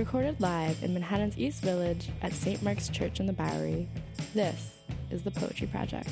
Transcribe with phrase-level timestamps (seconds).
[0.00, 2.62] Recorded live in Manhattan's East Village at St.
[2.62, 3.86] Mark's Church in the Bowery,
[4.32, 4.78] this
[5.10, 6.08] is the Poetry Project.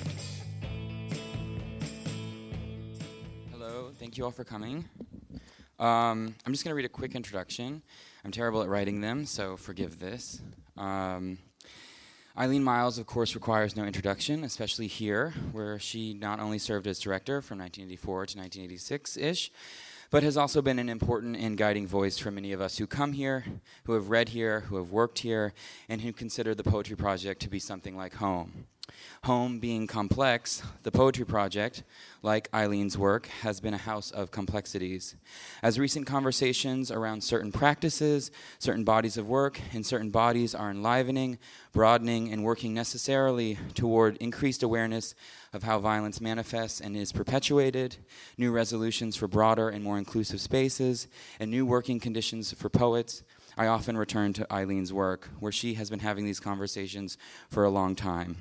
[3.50, 4.84] Hello, thank you all for coming.
[5.78, 7.80] Um, I'm just going to read a quick introduction.
[8.26, 10.42] I'm terrible at writing them, so forgive this.
[10.76, 11.38] Um,
[12.36, 17.00] Eileen Myles, of course, requires no introduction, especially here, where she not only served as
[17.00, 19.50] director from 1984 to 1986 ish,
[20.10, 23.12] but has also been an important and guiding voice for many of us who come
[23.12, 23.44] here,
[23.84, 25.52] who have read here, who have worked here,
[25.88, 28.66] and who consider the Poetry Project to be something like home.
[29.24, 31.82] Home being complex, the Poetry Project,
[32.22, 35.16] like Eileen's work, has been a house of complexities.
[35.62, 41.38] As recent conversations around certain practices, certain bodies of work, and certain bodies are enlivening,
[41.72, 45.14] broadening, and working necessarily toward increased awareness
[45.52, 47.96] of how violence manifests and is perpetuated,
[48.36, 51.08] new resolutions for broader and more inclusive spaces,
[51.40, 53.24] and new working conditions for poets,
[53.56, 57.18] I often return to Eileen's work, where she has been having these conversations
[57.50, 58.36] for a long time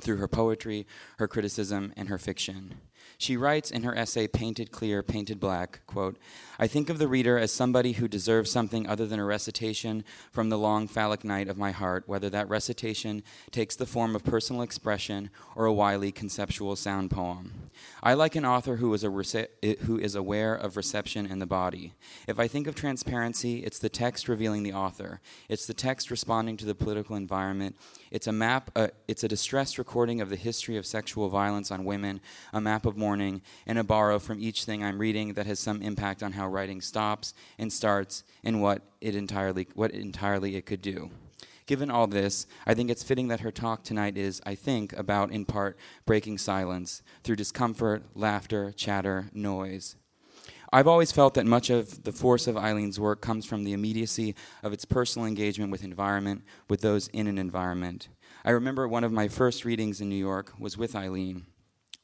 [0.00, 0.86] through her poetry,
[1.18, 2.74] her criticism, and her fiction.
[3.18, 6.18] She writes in her essay Painted Clear, Painted Black, quote,
[6.58, 10.48] I think of the reader as somebody who deserves something other than a recitation from
[10.48, 14.62] the long phallic night of my heart, whether that recitation takes the form of personal
[14.62, 17.70] expression or a wily conceptual sound poem.
[18.02, 21.46] I like an author who is, a rece- who is aware of reception in the
[21.46, 21.94] body.
[22.26, 25.20] If I think of transparency, it's the text revealing the author.
[25.48, 27.76] It's the text responding to the political environment.
[28.10, 31.84] It's a map, uh, it's a distressed recording of the history of sexual violence on
[31.84, 32.20] women,
[32.52, 35.82] a map of mourning, and a borrow from each thing I'm reading that has some
[35.82, 40.82] impact on how writing stops and starts and what it entirely, what entirely it could
[40.82, 41.10] do.
[41.66, 45.32] Given all this, I think it's fitting that her talk tonight is, I think, about,
[45.32, 49.96] in part, breaking silence through discomfort, laughter, chatter, noise.
[50.72, 54.34] I've always felt that much of the force of Eileen's work comes from the immediacy
[54.62, 58.08] of its personal engagement with environment, with those in an environment.
[58.44, 61.46] I remember one of my first readings in New York was with Eileen.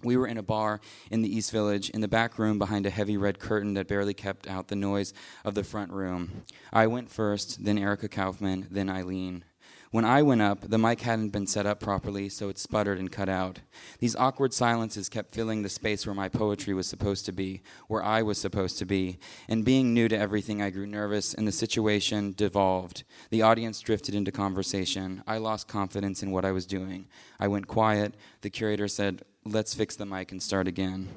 [0.02, 0.80] We were in a bar
[1.10, 4.14] in the East Village, in the back room behind a heavy red curtain that barely
[4.14, 5.14] kept out the noise
[5.44, 6.42] of the front room.
[6.72, 9.44] I went first, then Erica Kaufman, then Eileen.
[9.92, 13.12] When I went up, the mic hadn't been set up properly, so it sputtered and
[13.12, 13.60] cut out.
[13.98, 18.02] These awkward silences kept filling the space where my poetry was supposed to be, where
[18.02, 19.18] I was supposed to be.
[19.50, 23.04] And being new to everything, I grew nervous, and the situation devolved.
[23.28, 25.22] The audience drifted into conversation.
[25.26, 27.06] I lost confidence in what I was doing.
[27.38, 28.14] I went quiet.
[28.40, 31.08] The curator said, Let's fix the mic and start again.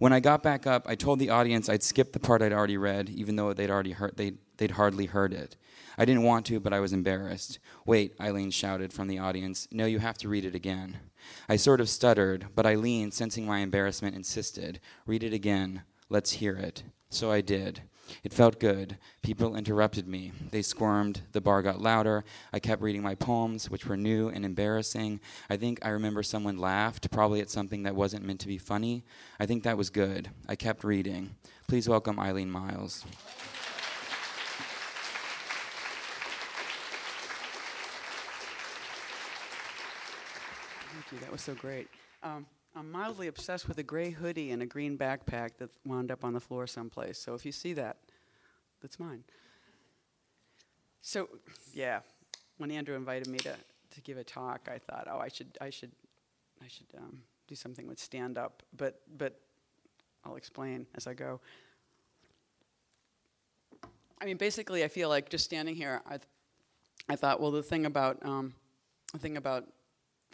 [0.00, 2.76] When I got back up, I told the audience I'd skip the part I'd already
[2.76, 5.56] read, even though they'd already heard, they'd, they'd hardly heard it.
[5.96, 7.60] I didn't want to, but I was embarrassed.
[7.86, 9.68] Wait, Eileen shouted from the audience.
[9.70, 10.98] No, you have to read it again.
[11.48, 14.80] I sort of stuttered, but Eileen, sensing my embarrassment, insisted.
[15.06, 15.82] Read it again.
[16.08, 16.82] Let's hear it.
[17.10, 17.82] So I did.
[18.24, 18.98] It felt good.
[19.22, 20.32] People interrupted me.
[20.50, 21.22] They squirmed.
[21.32, 22.24] The bar got louder.
[22.52, 25.20] I kept reading my poems, which were new and embarrassing.
[25.48, 29.04] I think I remember someone laughed, probably at something that wasn't meant to be funny.
[29.40, 30.30] I think that was good.
[30.48, 31.34] I kept reading.
[31.68, 33.04] Please welcome Eileen Myles.
[40.92, 41.18] Thank you.
[41.20, 41.88] That was so great.
[42.22, 46.24] Um, I'm mildly obsessed with a gray hoodie and a green backpack that wound up
[46.24, 47.18] on the floor someplace.
[47.18, 47.98] So if you see that,
[48.80, 49.24] that's mine.
[51.02, 51.28] So,
[51.74, 52.00] yeah,
[52.56, 53.54] when Andrew invited me to,
[53.90, 55.90] to give a talk, I thought, oh, I should, I should,
[56.64, 58.62] I should um, do something with stand up.
[58.76, 59.38] But, but
[60.24, 61.40] I'll explain as I go.
[64.20, 66.22] I mean, basically, I feel like just standing here, I, th-
[67.08, 68.54] I thought, well, the thing about, um,
[69.12, 69.66] the thing about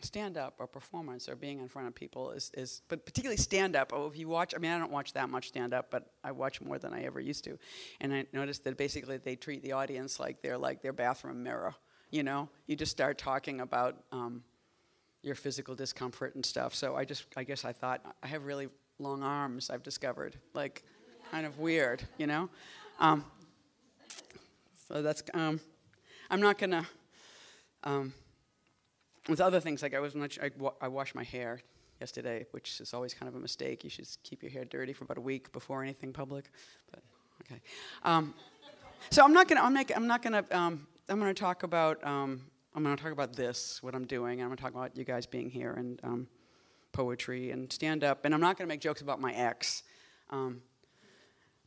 [0.05, 3.77] stand up or performance or being in front of people is, is but particularly stand
[3.77, 6.11] up oh if you watch i mean i don't watch that much stand up but
[6.25, 7.59] i watch more than i ever used to.
[8.01, 11.75] And i noticed that basically they treat the audience like they're like their bathroom mirror
[12.11, 12.49] you know?
[12.67, 14.43] You just start talking about um,
[15.23, 16.75] your physical discomfort and stuff.
[16.75, 20.83] So i just i guess i thought i have really long arms i've discovered like
[21.31, 22.49] kind of weird you know?
[22.99, 23.25] Um,
[24.89, 25.61] so that's um,
[26.31, 26.87] i'm not gonna
[27.85, 28.13] um,
[29.29, 31.61] with other things, like I was much, I, wa- I washed my hair
[32.01, 33.85] yesterday, which is always kind of a mistake.
[33.85, 36.51] You should keep your hair dirty for about a week before anything public.
[36.91, 37.03] But
[37.43, 37.61] okay.
[38.05, 38.35] Um,
[39.11, 39.63] so I'm not gonna.
[39.63, 40.45] I'm, make, I'm not gonna.
[40.51, 42.05] Um, I'm gonna talk about.
[42.05, 42.43] Um,
[42.75, 44.41] I'm gonna talk about this, what I'm doing.
[44.41, 46.29] I'm gonna talk about you guys being here and um,
[46.93, 48.25] poetry and stand up.
[48.25, 49.83] And I'm not gonna make jokes about my ex.
[50.31, 50.63] Um,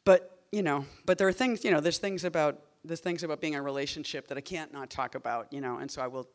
[0.05, 1.63] but you know, but there are things.
[1.63, 4.71] You know, there's things about there's things about being in a relationship that I can't
[4.73, 5.51] not talk about.
[5.51, 6.27] You know, and so I will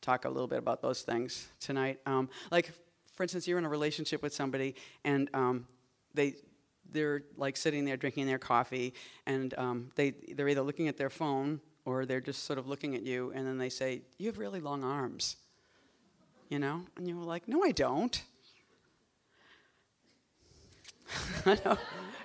[0.00, 2.00] talk a little bit about those things tonight.
[2.06, 2.72] Um, like,
[3.14, 4.74] for instance, you're in a relationship with somebody
[5.04, 5.66] and um,
[6.14, 6.34] they
[6.92, 8.94] they're like sitting there drinking their coffee
[9.26, 12.94] and um, they they're either looking at their phone or they're just sort of looking
[12.94, 15.36] at you, and then they say, "You have really long arms,"
[16.48, 18.22] you know, and you're like, "No, I don't."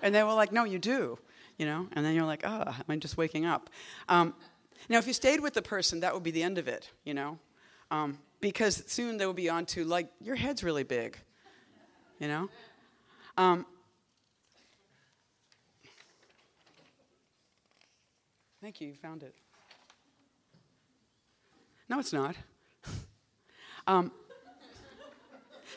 [0.02, 1.18] and they were like, "No, you do,"
[1.58, 3.70] you know, and then you're like, "Ah, oh, I'm just waking up."
[4.10, 4.34] Um,
[4.90, 7.14] now, if you stayed with the person, that would be the end of it, you
[7.14, 7.40] know,
[7.92, 11.18] um, because soon they will be on to like, "Your head's really big,"
[12.20, 12.50] you know.
[13.38, 13.66] Um,
[18.66, 19.36] Thank you, you found it.
[21.88, 22.36] No, it's not.
[23.88, 24.12] um,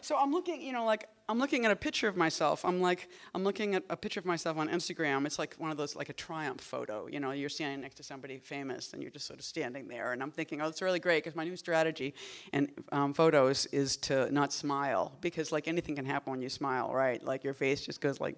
[0.01, 2.65] so I'm looking, you know, like I'm looking at a picture of myself.
[2.65, 5.27] I'm like, I'm looking at a picture of myself on Instagram.
[5.27, 7.07] It's like one of those, like a triumph photo.
[7.07, 10.13] You know, you're standing next to somebody famous, and you're just sort of standing there.
[10.13, 12.15] And I'm thinking, oh, it's really great because my new strategy
[12.55, 16.95] in um, photos is to not smile because, like, anything can happen when you smile,
[16.95, 17.23] right?
[17.23, 18.37] Like your face just goes like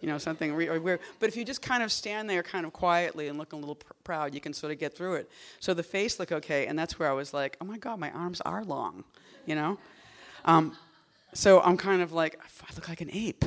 [0.00, 1.00] you know, something re- weird.
[1.20, 3.76] But if you just kind of stand there kind of quietly and look a little
[3.76, 5.30] pr- proud, you can sort of get through it.
[5.58, 8.10] So the face looked okay, and that's where I was like, oh my God, my
[8.10, 9.04] arms are long,
[9.46, 9.78] you know?
[10.44, 10.76] Um,
[11.36, 13.44] so I'm kind of like, I look like an ape.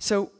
[0.00, 0.32] So,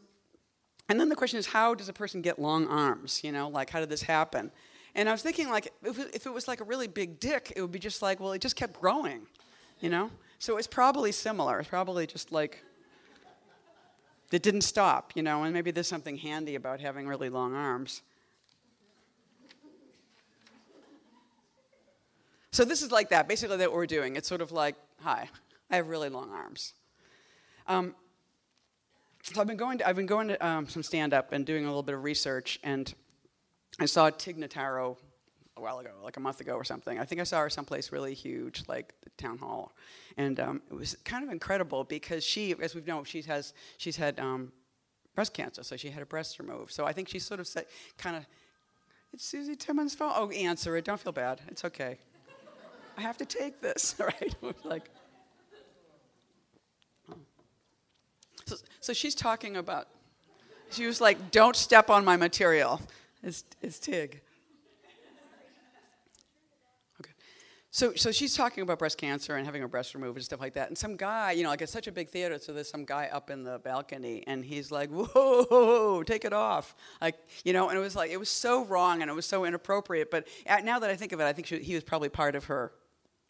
[0.89, 3.23] and then the question is, how does a person get long arms?
[3.23, 4.51] You know, like, how did this happen?
[4.97, 7.71] And I was thinking, like, if, it was like a really big dick, it would
[7.71, 9.27] be just like, well, it just kept growing,
[9.81, 10.11] you know?
[10.41, 11.61] So it's probably similar.
[11.61, 12.65] It's probably just like,
[14.33, 18.03] it didn't stop, you know, and maybe there's something handy about having really long arms.
[22.51, 23.29] So this is like that.
[23.29, 24.17] Basically, that what we're doing.
[24.17, 25.29] It's sort of like, hi,
[25.75, 26.73] I have really long arms.
[27.67, 27.97] Um,
[29.25, 31.67] so I've been going to, I've been going to um, some stand-up and doing a
[31.67, 32.95] little bit of research, and
[33.81, 34.97] I saw Tig Notaro
[35.57, 37.01] a while ago, like a month ago or something.
[37.01, 39.73] I think I saw her someplace really huge, like the town hall,
[40.17, 43.97] and um, it was kind of incredible because she, as we know, she has she's
[43.97, 44.53] had um,
[45.17, 46.71] breast cancer, so she had a breast removed.
[46.71, 47.67] So I think she sort of said,
[47.99, 48.25] kind of,
[49.13, 50.13] it's Susie Timmons' phone.
[50.15, 50.85] Oh, answer it.
[50.85, 51.41] Don't feel bad.
[51.49, 51.99] It's okay.
[52.97, 54.37] I have to take this, right?
[54.65, 54.89] like.
[58.81, 59.89] So, she's talking about.
[60.71, 62.81] She was like, "Don't step on my material."
[63.23, 64.21] It's, it's Tig.
[67.01, 67.13] Okay.
[67.71, 70.53] So, so she's talking about breast cancer and having her breast removed and stuff like
[70.55, 70.69] that.
[70.69, 73.09] And some guy, you know, like it's such a big theater, so there's some guy
[73.11, 77.79] up in the balcony, and he's like, "Whoa, take it off!" Like, you know, and
[77.79, 80.11] it was like it was so wrong and it was so inappropriate.
[80.11, 80.29] But
[80.63, 82.73] now that I think of it, I think she, he was probably part of her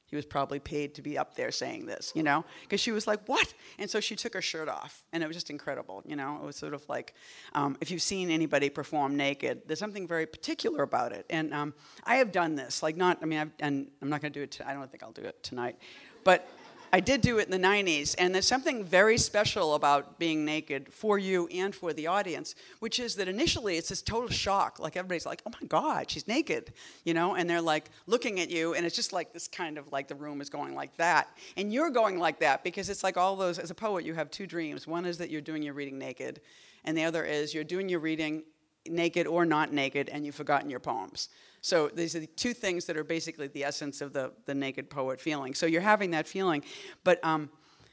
[0.06, 3.06] he was probably paid to be up there saying this, you know, because she was
[3.06, 6.16] like, "What?" And so she took her shirt off, and it was just incredible, you
[6.16, 6.38] know.
[6.42, 7.14] It was sort of like,
[7.54, 11.26] um, if you've seen anybody perform naked, there's something very particular about it.
[11.30, 11.74] And um,
[12.04, 14.50] I have done this, like not, I mean, I've, and I'm not to do it.
[14.52, 15.78] T- I don't think I'll do it tonight,
[16.24, 16.46] but
[16.94, 20.92] I did do it in the 90s, and there's something very special about being naked
[20.92, 24.78] for you and for the audience, which is that initially it's this total shock.
[24.78, 27.34] Like everybody's like, oh my God, she's naked, you know?
[27.34, 30.14] And they're like looking at you, and it's just like this kind of like the
[30.14, 31.36] room is going like that.
[31.56, 34.30] And you're going like that because it's like all those, as a poet, you have
[34.30, 34.86] two dreams.
[34.86, 36.42] One is that you're doing your reading naked,
[36.84, 38.44] and the other is you're doing your reading
[38.88, 41.28] naked or not naked, and you've forgotten your poems.
[41.64, 44.90] So these are the two things that are basically the essence of the, the naked
[44.90, 45.54] poet feeling.
[45.54, 46.62] So you're having that feeling,
[47.04, 47.48] but um,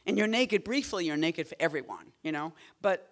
[0.06, 1.06] and you're naked briefly.
[1.06, 2.52] You're naked for everyone, you know.
[2.82, 3.08] But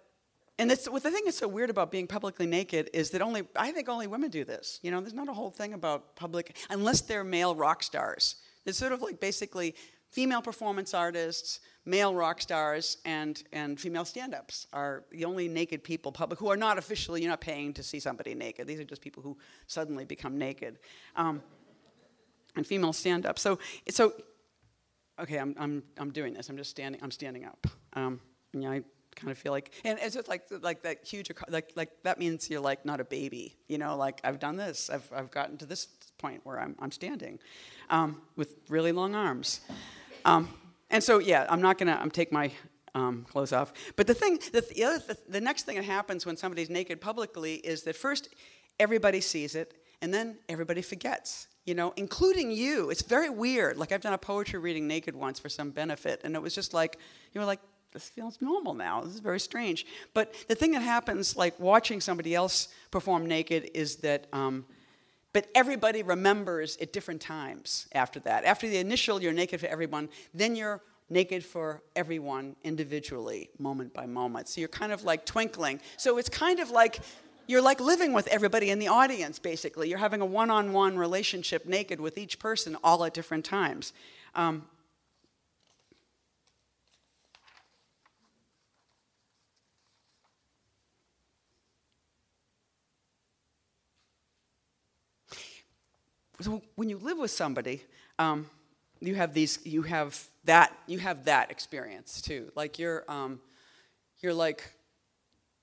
[0.58, 3.44] and it's, what the thing that's so weird about being publicly naked is that only
[3.56, 4.78] I think only women do this.
[4.82, 8.36] You know, there's not a whole thing about public unless they're male rock stars.
[8.66, 9.74] It's sort of like basically
[10.10, 16.12] female performance artists, male rock stars and, and female stand-ups are the only naked people
[16.12, 18.66] public who are not officially you're not paying to see somebody naked.
[18.66, 19.36] These are just people who
[19.66, 20.78] suddenly become naked.
[21.16, 21.42] Um,
[22.56, 24.12] and female stand-up so so
[25.20, 26.48] okay I'm, I'm, I'm doing this.
[26.48, 27.66] I'm just standing i'm standing up.
[27.92, 28.20] Um,
[28.52, 28.82] you know, I
[29.14, 32.50] kind of feel like and it's just like like that huge like like that means
[32.50, 34.90] you're like not a baby you know like I've done this.
[34.90, 35.88] I've, I've gotten to this
[36.18, 37.38] point where I'm, I'm standing
[37.88, 39.60] um, with really long arms
[40.24, 40.48] um,
[40.90, 42.50] and so, yeah, I'm not gonna I'm take my
[42.94, 43.72] um, clothes off.
[43.96, 47.00] But the thing, the, the other, the, the next thing that happens when somebody's naked
[47.00, 48.28] publicly is that first
[48.78, 51.46] everybody sees it, and then everybody forgets.
[51.66, 52.90] You know, including you.
[52.90, 53.76] It's very weird.
[53.76, 56.74] Like I've done a poetry reading naked once for some benefit, and it was just
[56.74, 56.98] like
[57.32, 57.60] you were like,
[57.92, 59.02] this feels normal now.
[59.02, 59.86] This is very strange.
[60.14, 64.26] But the thing that happens, like watching somebody else perform naked, is that.
[64.32, 64.64] Um,
[65.32, 68.44] but everybody remembers at different times after that.
[68.44, 74.06] After the initial, you're naked for everyone, then you're naked for everyone individually, moment by
[74.06, 74.48] moment.
[74.48, 75.80] So you're kind of like twinkling.
[75.96, 77.00] So it's kind of like
[77.46, 79.88] you're like living with everybody in the audience, basically.
[79.88, 83.92] You're having a one on one relationship naked with each person all at different times.
[84.36, 84.66] Um,
[96.40, 97.82] so when you live with somebody,
[98.18, 98.48] um,
[99.00, 102.50] you have these, you have that, you have that experience too.
[102.54, 103.40] Like you're, um,
[104.20, 104.70] you're like,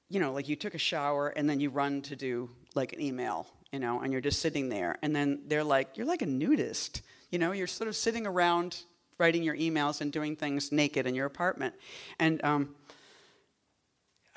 [0.10, 3.01] you know, like you took a shower and then you run to do like an
[3.01, 6.27] email, you know, and you're just sitting there, and then they're like, you're like a
[6.27, 8.77] nudist, you know, you're sort of sitting around
[9.19, 11.75] writing your emails and doing things naked in your apartment,
[12.19, 12.75] and um,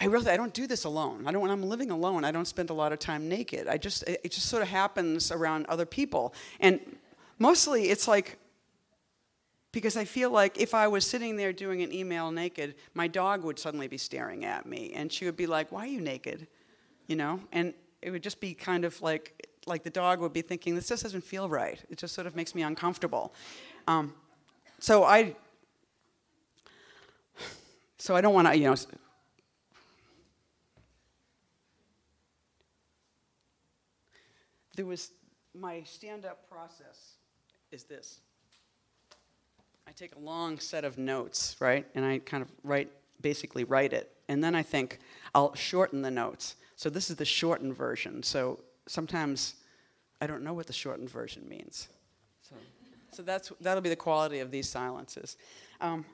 [0.01, 1.25] I really I don't do this alone.
[1.27, 2.25] I don't when I'm living alone.
[2.25, 3.69] I don't spend a lot of time naked.
[3.69, 6.81] I just it just sort of happens around other people, and
[7.39, 8.39] mostly it's like
[9.73, 13.45] because I feel like if I was sitting there doing an email naked, my dog
[13.45, 16.47] would suddenly be staring at me, and she would be like, "Why are you naked?"
[17.07, 20.43] You know, and it would just be kind of like like the dog would be
[20.43, 23.35] thinking, "This just doesn't feel right." It just sort of makes me uncomfortable.
[23.87, 24.15] Um,
[24.79, 25.37] so I
[27.99, 28.77] so I don't want to you know
[34.77, 35.11] there was
[35.55, 37.15] my stand up process
[37.73, 38.21] is this.
[39.87, 41.87] I take a long set of notes, right?
[41.95, 44.13] And I kind of write, basically write it.
[44.29, 45.01] And then I think
[45.35, 46.57] I'll shorten the notes.
[46.77, 48.23] So this is the shortened version.
[48.23, 49.55] So sometimes
[50.21, 51.89] I don't know what the shortened version means.
[52.43, 52.55] So,
[53.11, 55.37] so that's, that'll be the quality of these silences.
[55.81, 56.05] Um,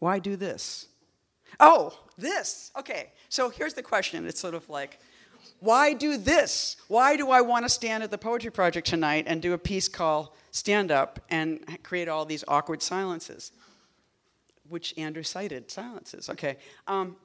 [0.00, 0.88] why do this?
[1.60, 2.70] Oh, this.
[2.78, 3.12] Okay.
[3.28, 4.26] So here's the question.
[4.26, 4.98] It's sort of like,
[5.60, 6.76] why do this?
[6.88, 9.88] Why do I want to stand at the Poetry Project tonight and do a piece
[9.88, 13.52] called Stand Up and create all these awkward silences?
[14.68, 16.28] Which Andrew cited, silences.
[16.30, 16.56] Okay.
[16.86, 17.16] Um,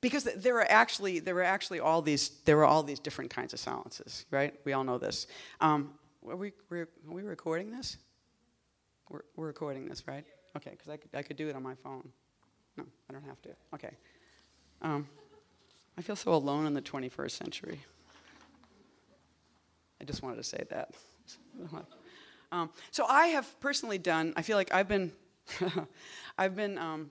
[0.00, 3.52] because there are actually there are actually all these there are all these different kinds
[3.52, 4.54] of silences, right?
[4.64, 5.26] We all know this.
[5.60, 5.94] Um,
[6.28, 7.96] are we are we recording this?
[9.08, 10.24] We're, we're recording this, right?
[10.56, 12.08] Okay, because I could, I could do it on my phone.
[13.08, 13.50] I don't have to.
[13.74, 13.90] Okay.
[14.82, 15.08] Um,
[15.96, 17.80] I feel so alone in the 21st century.
[20.00, 20.94] I just wanted to say that.
[22.52, 24.32] um, so I have personally done.
[24.36, 25.12] I feel like I've been,
[26.38, 27.10] I've been um,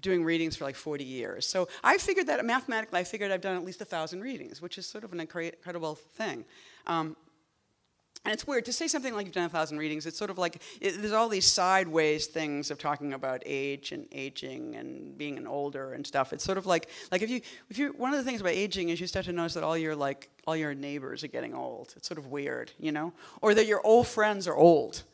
[0.00, 1.46] doing readings for like 40 years.
[1.46, 4.78] So I figured that mathematically, I figured I've done at least a thousand readings, which
[4.78, 6.44] is sort of an incredible thing.
[6.86, 7.16] Um,
[8.26, 10.04] and it's weird to say something like you've done a thousand readings.
[10.04, 14.08] It's sort of like it, there's all these sideways things of talking about age and
[14.10, 16.32] aging and being an older and stuff.
[16.32, 17.40] It's sort of like like if you
[17.70, 19.78] if you one of the things about aging is you start to notice that all
[19.78, 21.94] your like all your neighbors are getting old.
[21.96, 25.04] It's sort of weird, you know, or that your old friends are old,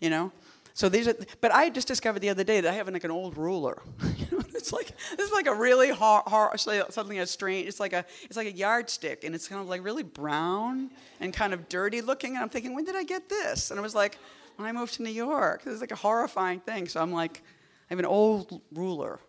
[0.00, 0.30] you know.
[0.74, 3.10] So these are, but I just discovered the other day that I have like an
[3.10, 3.82] old ruler.
[4.54, 7.68] it's like this is like a really hard, hard something a strange.
[7.68, 11.32] It's like a it's like a yardstick, and it's kind of like really brown and
[11.32, 12.34] kind of dirty looking.
[12.34, 13.70] And I'm thinking, when did I get this?
[13.70, 14.18] And I was like,
[14.56, 15.64] when I moved to New York.
[15.64, 16.88] This is like a horrifying thing.
[16.88, 17.42] So I'm like,
[17.90, 19.20] I have an old ruler.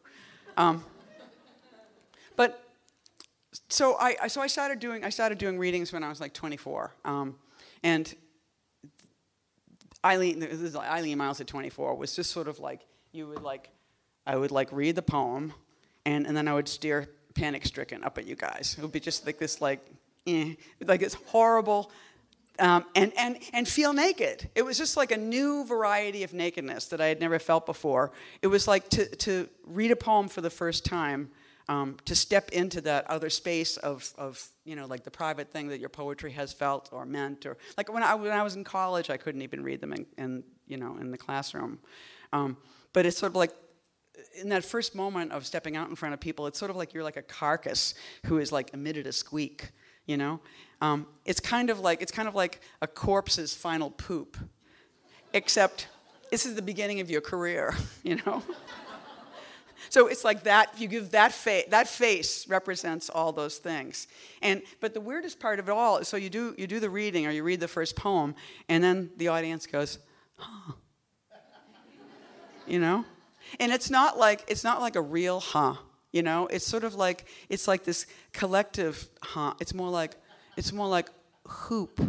[0.58, 0.84] Um,
[2.36, 2.64] but
[3.70, 6.96] so I so I started doing I started doing readings when I was like 24,
[7.06, 7.36] um,
[7.84, 8.14] and
[10.06, 12.82] Eileen, Eileen Myles at 24 was just sort of like
[13.14, 13.70] you would like,
[14.26, 15.54] I would like read the poem,
[16.06, 18.76] and, and then I would stare panic stricken up at you guys.
[18.78, 19.86] It would be just like this like,
[20.28, 20.54] eh,
[20.86, 21.92] like it's horrible,
[22.60, 24.50] um, and and and feel naked.
[24.56, 28.12] It was just like a new variety of nakedness that I had never felt before.
[28.42, 31.30] It was like to to read a poem for the first time
[31.70, 35.70] um, to step into that other space of, of, you know, like the private thing
[35.70, 37.46] that your poetry has felt or meant.
[37.46, 40.06] Or like when I, when I was in college, I couldn't even read them in,
[40.18, 41.80] in you know, in the classroom.
[42.32, 42.58] Um,
[42.92, 43.52] but it's sort of like
[44.40, 46.94] in that first moment of stepping out in front of people, it's sort of like
[46.94, 47.94] you're like a carcass
[48.26, 49.72] who has like emitted a squeak,
[50.06, 50.40] you know?
[50.82, 54.38] Um, it's kind of like it's kind of like a corpse's final poop,
[55.34, 55.88] except
[56.32, 58.44] this is the beginning of your career, you know?
[59.90, 64.08] So it's like that, you give that face, that face represents all those things.
[64.42, 66.90] And, but the weirdest part of it all is so you do, you do the
[66.90, 68.34] reading or you read the first poem,
[68.68, 70.00] and then the audience goes,
[70.38, 70.74] huh.
[72.66, 73.06] You know?
[73.60, 75.76] And it's not like, it's not like a real huh.
[76.12, 76.48] You know?
[76.48, 79.54] It's sort of like, it's like this collective huh.
[79.60, 80.16] It's more like,
[80.58, 81.10] it's more like
[81.48, 82.00] hoop.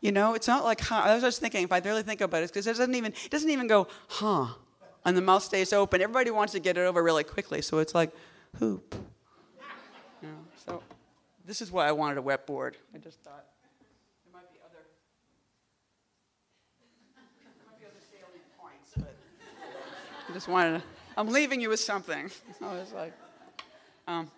[0.00, 1.02] You know, it's not like huh.
[1.04, 3.30] I was just thinking, if I really think about it, because it doesn't even, it
[3.30, 4.48] doesn't even go huh
[5.04, 6.00] and the mouth stays open.
[6.00, 8.10] Everybody wants to get it over really quickly, so it's like
[8.58, 8.94] hoop.
[10.22, 10.82] You know, so
[11.44, 12.76] this is why I wanted a wet board.
[12.94, 13.44] I just thought
[14.24, 14.84] there might be other,
[17.14, 19.14] there might be other salient points, but
[20.23, 20.84] I just wanted to.
[21.16, 22.28] I'm leaving you with something.
[22.60, 23.12] I was like,
[24.08, 24.28] um,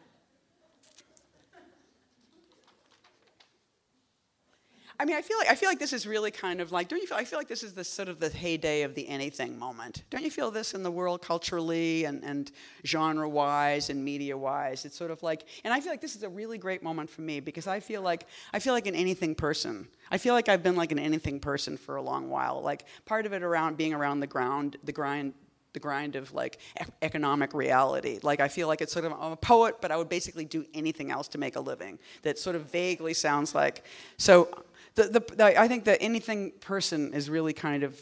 [5.01, 6.89] I mean, I feel like I feel like this is really kind of like.
[6.89, 7.17] Don't you feel?
[7.17, 10.05] I feel like this is the sort of the heyday of the anything moment.
[10.11, 12.53] Don't you feel this in the world culturally and and
[12.85, 14.85] genre wise and media wise?
[14.85, 17.23] It's sort of like, and I feel like this is a really great moment for
[17.23, 19.89] me because I feel like I feel like an anything person.
[20.11, 22.61] I feel like I've been like an anything person for a long while.
[22.61, 25.33] Like part of it around being around the ground, the grind,
[25.77, 28.19] the grind of like e- economic reality.
[28.23, 30.65] Like I feel like it's sort of I'm a poet, but I would basically do
[30.73, 31.99] anything else to make a living.
[32.23, 33.85] That sort of vaguely sounds like
[34.17, 34.49] so.
[34.95, 37.93] The, the, the I think that anything person is really kind of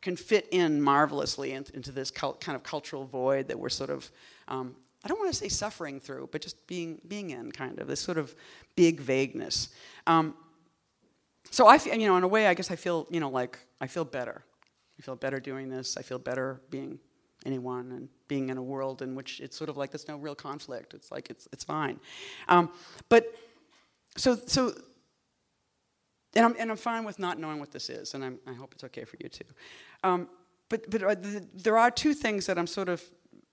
[0.00, 3.90] can fit in marvelously into, into this cult, kind of cultural void that we're sort
[3.90, 4.10] of
[4.48, 7.86] um, I don't want to say suffering through, but just being being in kind of
[7.86, 8.34] this sort of
[8.76, 9.68] big vagueness.
[10.06, 10.34] Um,
[11.50, 13.86] so I, you know, in a way, I guess I feel, you know, like I
[13.86, 14.44] feel better.
[14.98, 15.96] I feel better doing this.
[15.96, 16.98] I feel better being
[17.46, 20.34] anyone and being in a world in which it's sort of like there's no real
[20.34, 20.94] conflict.
[20.94, 22.00] It's like it's it's fine.
[22.48, 22.70] Um,
[23.08, 23.26] but
[24.16, 24.74] so so.
[26.36, 28.74] And I'm, and I'm fine with not knowing what this is, and I'm, I hope
[28.74, 29.44] it's okay for you too.
[30.02, 30.28] Um,
[30.68, 33.00] but but uh, th- there are two things that I'm sort of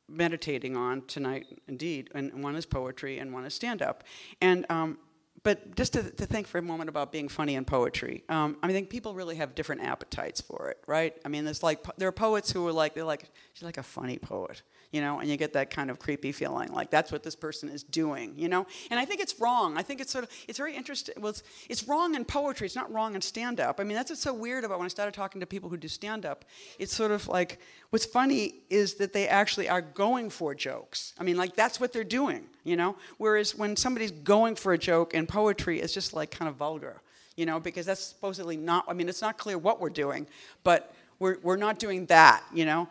[0.10, 4.03] meditating on tonight, indeed, and one is poetry and one is stand up.
[4.41, 4.98] And um,
[5.43, 8.67] but just to, to, think for a moment about being funny in poetry, um, I
[8.67, 11.15] mean, think people really have different appetites for it, right?
[11.25, 13.83] I mean, there's like there are poets who are like they're like she's like a
[13.83, 17.24] funny poet, you know, and you get that kind of creepy feeling like that's what
[17.24, 18.67] this person is doing, you know.
[18.91, 19.77] And I think it's wrong.
[19.77, 21.15] I think it's sort of it's very interesting.
[21.17, 22.67] Well, it's, it's wrong in poetry.
[22.67, 23.79] It's not wrong in stand up.
[23.79, 25.88] I mean, that's what's so weird about when I started talking to people who do
[25.88, 26.45] stand up.
[26.77, 31.13] It's sort of like what's funny is that they actually are going for jokes.
[31.19, 32.96] I mean, like that's what they're doing, you know.
[33.18, 37.01] Whereas when somebody's going for a joke in poetry, it's just like kind of vulgar,
[37.36, 38.86] you know, because that's supposedly not.
[38.88, 40.27] I mean, it's not clear what we're doing,
[40.63, 42.88] but we're we're not doing that, you know.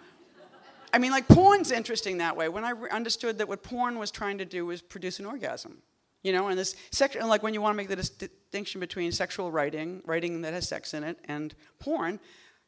[0.92, 2.48] I mean, like porn's interesting that way.
[2.48, 5.78] When I re- understood that what porn was trying to do was produce an orgasm,
[6.22, 9.12] you know, and this sex, like when you want to make the dis- distinction between
[9.12, 12.18] sexual writing, writing that has sex in it, and porn,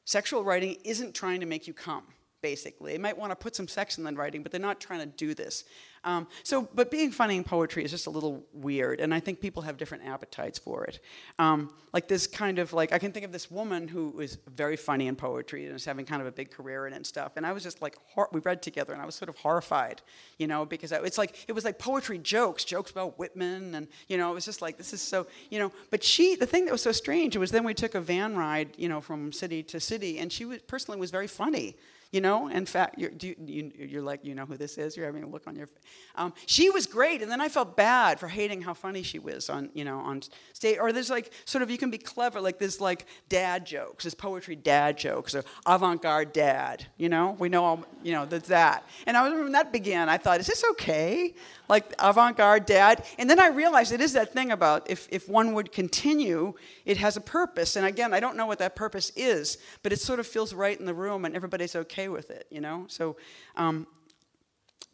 [0.04, 2.04] sexual writing isn't trying to make you come
[2.42, 2.92] basically.
[2.92, 5.06] They might want to put some sex in the writing, but they're not trying to
[5.06, 5.64] do this.
[6.04, 9.40] Um, so, but being funny in poetry is just a little weird, and I think
[9.40, 10.98] people have different appetites for it.
[11.38, 14.76] Um, like this kind of like I can think of this woman who is very
[14.76, 17.32] funny in poetry and is having kind of a big career in it and stuff.
[17.36, 20.02] And I was just like, hor- we read together, and I was sort of horrified,
[20.38, 24.18] you know, because it's like it was like poetry jokes, jokes about Whitman, and you
[24.18, 25.70] know, it was just like this is so, you know.
[25.90, 28.70] But she, the thing that was so strange was then we took a van ride,
[28.76, 31.76] you know, from city to city, and she was, personally was very funny
[32.12, 35.24] you know in fact you're, you, you're like you know who this is you're having
[35.24, 35.82] a look on your face
[36.14, 39.48] um, she was great and then i felt bad for hating how funny she was
[39.48, 40.78] on you know on stage.
[40.78, 44.14] Or there's like sort of you can be clever like there's like dad jokes there's
[44.14, 47.36] poetry dad jokes or avant-garde dad you know?
[47.38, 48.86] We know all you know there's that.
[49.06, 51.34] And i was when that began i thought is this okay?
[51.68, 53.04] Like avant-garde dad.
[53.18, 56.96] And then i realized it is that thing about if, if one would continue it
[56.98, 57.76] has a purpose.
[57.76, 60.78] And again i don't know what that purpose is but it sort of feels right
[60.78, 62.84] in the room and everybody's okay with it you know?
[62.88, 63.16] So
[63.56, 63.86] um,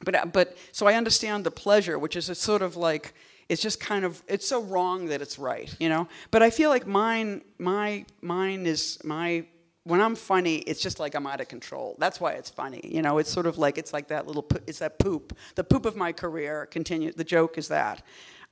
[0.04, 3.14] but but so i understand the pleasure which is a sort of like
[3.48, 6.70] it's just kind of it's so wrong that it's right you know but i feel
[6.70, 9.44] like mine my mine is my
[9.88, 11.96] when I'm funny, it's just like I'm out of control.
[11.98, 12.82] That's why it's funny.
[12.84, 14.46] You know, it's sort of like it's like that little.
[14.66, 15.34] It's that poop.
[15.54, 18.02] The poop of my career Continue The joke is that.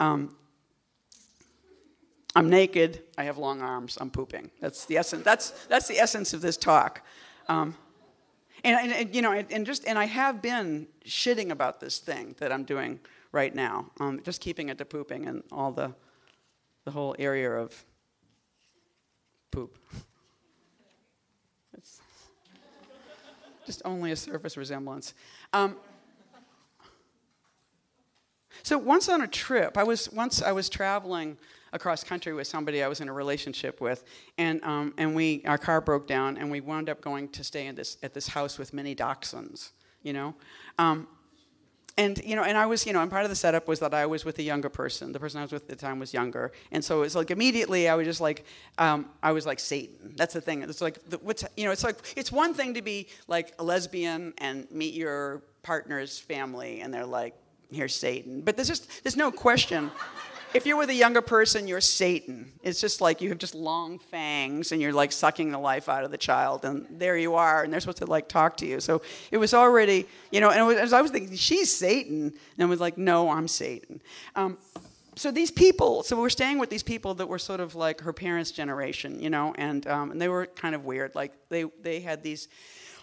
[0.01, 0.35] Um,
[2.35, 3.03] I'm naked.
[3.19, 3.99] I have long arms.
[4.01, 4.51] I'm pooping.
[4.61, 5.25] That's the essence.
[5.25, 7.03] That's that's the essence of this talk.
[7.49, 7.77] Um,
[8.65, 12.35] and, and, and, you know, and just and I have been shitting about this thing
[12.39, 13.01] that I'm doing
[13.33, 13.91] right now.
[14.01, 15.95] Um, just keeping it to pooping and all the
[16.85, 17.85] the whole area of
[19.51, 19.77] poop.
[21.77, 22.01] It's
[23.67, 25.13] just only a surface resemblance.
[25.53, 25.77] Um,
[28.63, 31.37] so once on a trip, I was once I was traveling
[31.73, 34.05] across country with somebody I was in a relationship with,
[34.39, 37.67] and um, and we our car broke down, and we wound up going to stay
[37.67, 39.71] in this at this house with many dachshunds,
[40.03, 40.35] you know.
[40.79, 41.09] Um,
[41.99, 43.95] and you know, and I was, you know, and part of the setup was that
[43.95, 45.13] I was with a younger person.
[45.13, 47.89] The person I was with at the time was younger, and so it's like immediately
[47.89, 48.45] I was just like,
[48.77, 50.13] um, I was like Satan.
[50.15, 50.63] That's the thing.
[50.63, 53.65] It's like the, what's, you know, it's like it's one thing to be like a
[53.65, 57.35] lesbian and meet your partner's family, and they're like,
[57.73, 58.43] here's Satan.
[58.43, 59.91] But there's just there's no question
[60.55, 62.53] if you're with a younger person, you're Satan.
[62.63, 66.05] It's just like you have just long fangs and you're like sucking the life out
[66.05, 68.81] of the child, and there you are, and they're supposed to like talk to you.
[68.81, 72.67] So it was already, you know, and was, I was thinking, she's Satan, and I
[72.67, 74.01] was like, no, I'm Satan.
[74.35, 74.59] Um,
[75.17, 78.13] so these people, so we're staying with these people that were sort of like her
[78.13, 81.15] parents' generation, you know, and um, and they were kind of weird.
[81.15, 82.49] Like they they had these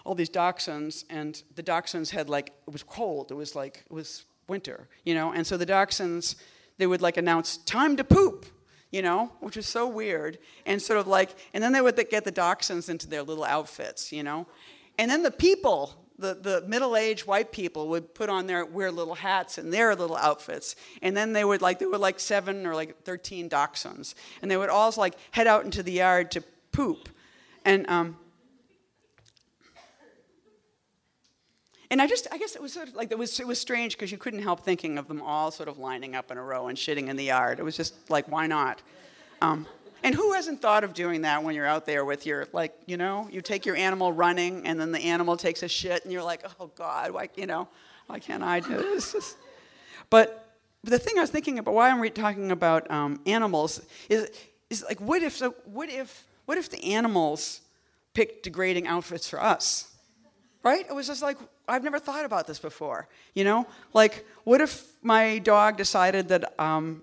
[0.04, 3.30] all these dachshunds, and the dachshunds had like it was cold.
[3.30, 6.36] It was like it was winter, you know, and so the dachshunds
[6.78, 8.46] they would like announce time to poop
[8.90, 10.38] you know, which was so weird.
[10.66, 14.12] And sort of like, and then they would get the dachshunds into their little outfits,
[14.12, 14.46] you know.
[14.96, 19.16] And then the people, the, the middle-aged white people would put on their wear little
[19.16, 22.74] hats and their little outfits and then they would like there were like seven or
[22.74, 27.08] like 13 dachshunds and they would all like head out into the yard to poop
[27.64, 28.16] and um,
[31.90, 33.92] and I just, I guess it was sort of like, it was, it was strange
[33.92, 36.68] because you couldn't help thinking of them all sort of lining up in a row
[36.68, 37.58] and shitting in the yard.
[37.58, 38.82] It was just like, why not?
[39.42, 39.66] Um,
[40.02, 42.96] and who hasn't thought of doing that when you're out there with your, like, you
[42.96, 46.22] know, you take your animal running and then the animal takes a shit and you're
[46.22, 47.68] like, oh God, why, you know,
[48.06, 49.36] why can't I do this?
[50.10, 54.30] But the thing I was thinking about, why I'm talking about um, animals, is,
[54.68, 57.62] is like, what if, so what if, what if the animals
[58.12, 59.93] picked degrading outfits for us?
[60.64, 60.84] Right?
[60.88, 63.06] It was just like, I've never thought about this before.
[63.34, 63.66] You know?
[63.92, 67.02] Like, what if my dog decided that um,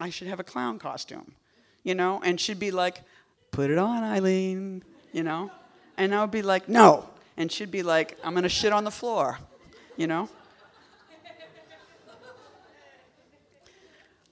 [0.00, 1.34] I should have a clown costume?
[1.84, 3.02] you know, and she'd be like,
[3.52, 5.50] put it on, Eileen, you know?
[5.96, 7.08] And I would be like, no.
[7.36, 9.38] And she'd be like, I'm gonna shit on the floor,
[9.96, 10.28] you know?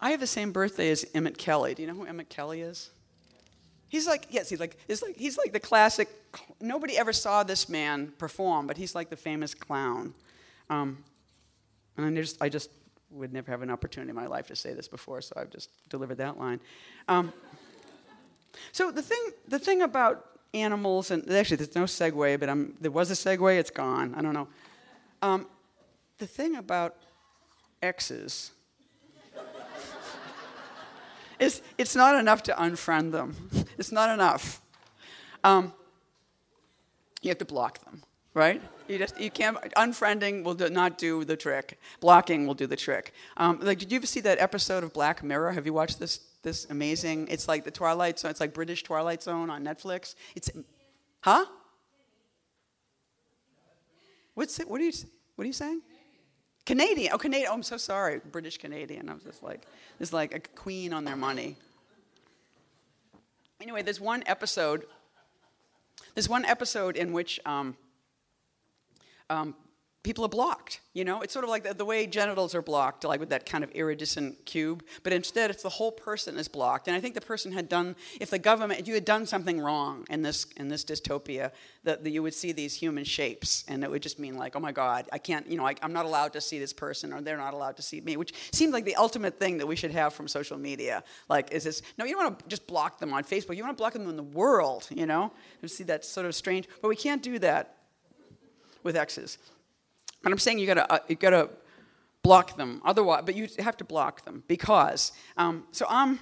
[0.00, 1.74] I have the same birthday as Emmett Kelly.
[1.74, 2.90] Do you know who Emmett Kelly is?
[3.88, 6.08] He's like, yes, he's like, he's like, he's like the classic.
[6.62, 10.14] Nobody ever saw this man perform, but he's like the famous clown.
[10.70, 11.02] Um,
[11.96, 12.70] and I just, I just
[13.10, 15.70] would never have an opportunity in my life to say this before, so I've just
[15.90, 16.60] delivered that line.
[17.08, 17.32] Um,
[18.70, 22.92] so the thing, the thing about animals, and actually there's no segue, but I'm, there
[22.92, 24.14] was a segue, it's gone.
[24.14, 24.48] I don't know.
[25.20, 25.46] Um,
[26.18, 26.94] the thing about
[27.82, 28.52] exes
[31.40, 33.34] is it's not enough to unfriend them.
[33.78, 34.62] It's not enough.
[35.42, 35.72] Um,
[37.22, 38.02] you have to block them,
[38.34, 38.60] right?
[38.88, 41.78] You just you can't unfriending will do, not do the trick.
[42.00, 43.14] Blocking will do the trick.
[43.36, 45.52] Um, like, did you ever see that episode of Black Mirror?
[45.52, 46.20] Have you watched this?
[46.42, 47.28] This amazing.
[47.28, 48.32] It's like the Twilight Zone.
[48.32, 50.16] It's like British Twilight Zone on Netflix.
[50.34, 50.50] It's,
[51.20, 51.44] huh?
[54.34, 54.68] What's it?
[54.68, 54.92] What are you?
[55.36, 55.82] What are you saying?
[56.66, 57.12] Canadian.
[57.12, 57.48] Oh, Canadian.
[57.50, 58.20] Oh, I'm so sorry.
[58.30, 59.08] British Canadian.
[59.08, 59.66] I was just like,
[59.98, 61.56] there's like a queen on their money.
[63.60, 64.84] Anyway, there's one episode.
[66.14, 67.76] There's one episode in which um,
[69.30, 69.54] um,
[70.02, 70.80] people are blocked.
[70.94, 73.46] You know, it's sort of like the, the, way genitals are blocked, like with that
[73.46, 74.84] kind of iridescent cube.
[75.02, 76.88] But instead, it's the whole person is blocked.
[76.88, 79.60] And I think the person had done, if the government, if you had done something
[79.60, 81.52] wrong in this in this dystopia,
[81.84, 84.72] that, you would see these human shapes, and it would just mean like, oh my
[84.72, 87.36] God, I can't, you know, I, I'm not allowed to see this person, or they're
[87.36, 90.12] not allowed to see me, which seemed like the ultimate thing that we should have
[90.12, 91.02] from social media.
[91.28, 91.82] Like, is this?
[91.96, 93.56] No, you don't want to just block them on Facebook.
[93.56, 94.88] You want to block them in the world.
[94.90, 97.76] You know, you see that sort of strange, but we can't do that
[98.82, 99.38] with exes.
[100.24, 101.50] And I'm saying you gotta, uh, you gotta
[102.22, 102.80] block them.
[102.84, 105.12] Otherwise, but you have to block them because.
[105.36, 106.18] Um, so I'm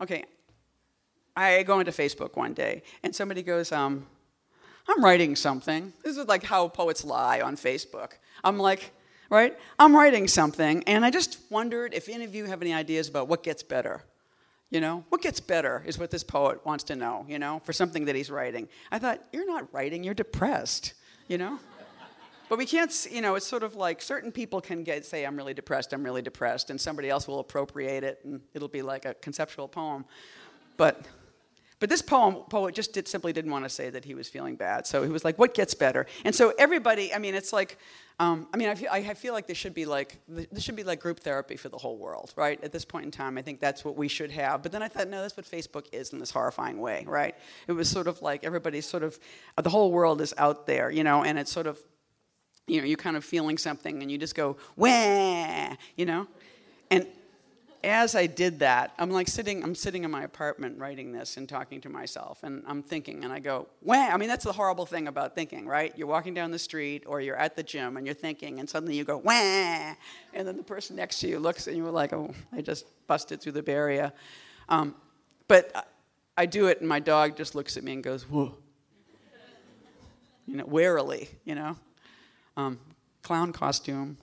[0.00, 0.24] okay.
[1.36, 4.06] I go into Facebook one day and somebody goes, um,
[4.88, 8.12] "I'm writing something." This is like how poets lie on Facebook.
[8.44, 8.92] I'm like,
[9.30, 9.56] right?
[9.78, 13.28] I'm writing something, and I just wondered if any of you have any ideas about
[13.28, 14.02] what gets better.
[14.70, 17.72] You know, what gets better is what this poet wants to know, you know, for
[17.72, 18.68] something that he's writing.
[18.92, 20.94] I thought, you're not writing, you're depressed,
[21.26, 21.58] you know?
[22.50, 25.36] But we can't, you know, it's sort of like certain people can get, say, I'm
[25.36, 29.04] really depressed, I'm really depressed, and somebody else will appropriate it, and it'll be like
[29.04, 30.04] a conceptual poem.
[30.76, 31.06] But,
[31.78, 34.56] but this poem, poet just did, simply didn't want to say that he was feeling
[34.56, 34.84] bad.
[34.84, 36.06] So he was like, what gets better?
[36.24, 37.78] And so everybody, I mean, it's like,
[38.18, 40.82] um, I mean, I feel, I feel like this should be like there should be
[40.82, 42.62] like group therapy for the whole world, right?
[42.64, 44.62] At this point in time, I think that's what we should have.
[44.62, 47.36] But then I thought, no, that's what Facebook is in this horrifying way, right?
[47.68, 49.18] It was sort of like everybody's sort of
[49.56, 51.78] the whole world is out there, you know, and it's sort of
[52.70, 56.28] you know, you're kind of feeling something and you just go, wah, you know?
[56.90, 57.06] And
[57.82, 61.48] as I did that, I'm like sitting, I'm sitting in my apartment writing this and
[61.48, 63.94] talking to myself, and I'm thinking, and I go, wah.
[63.94, 65.92] I mean, that's the horrible thing about thinking, right?
[65.96, 68.94] You're walking down the street or you're at the gym and you're thinking, and suddenly
[68.94, 69.32] you go, wah.
[69.32, 73.40] And then the person next to you looks and you're like, oh, I just busted
[73.40, 74.12] through the barrier.
[74.68, 74.94] Um,
[75.48, 75.88] but
[76.36, 78.54] I do it, and my dog just looks at me and goes, whoa.
[80.46, 81.76] You know, warily, you know?
[82.56, 82.78] Um,
[83.22, 84.16] clown costume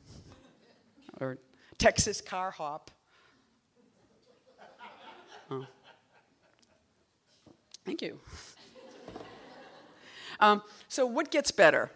[1.19, 1.37] or
[1.77, 2.91] Texas car hop.
[5.49, 5.65] Oh.
[7.85, 8.19] Thank you.
[10.39, 11.89] Um, so, what gets better?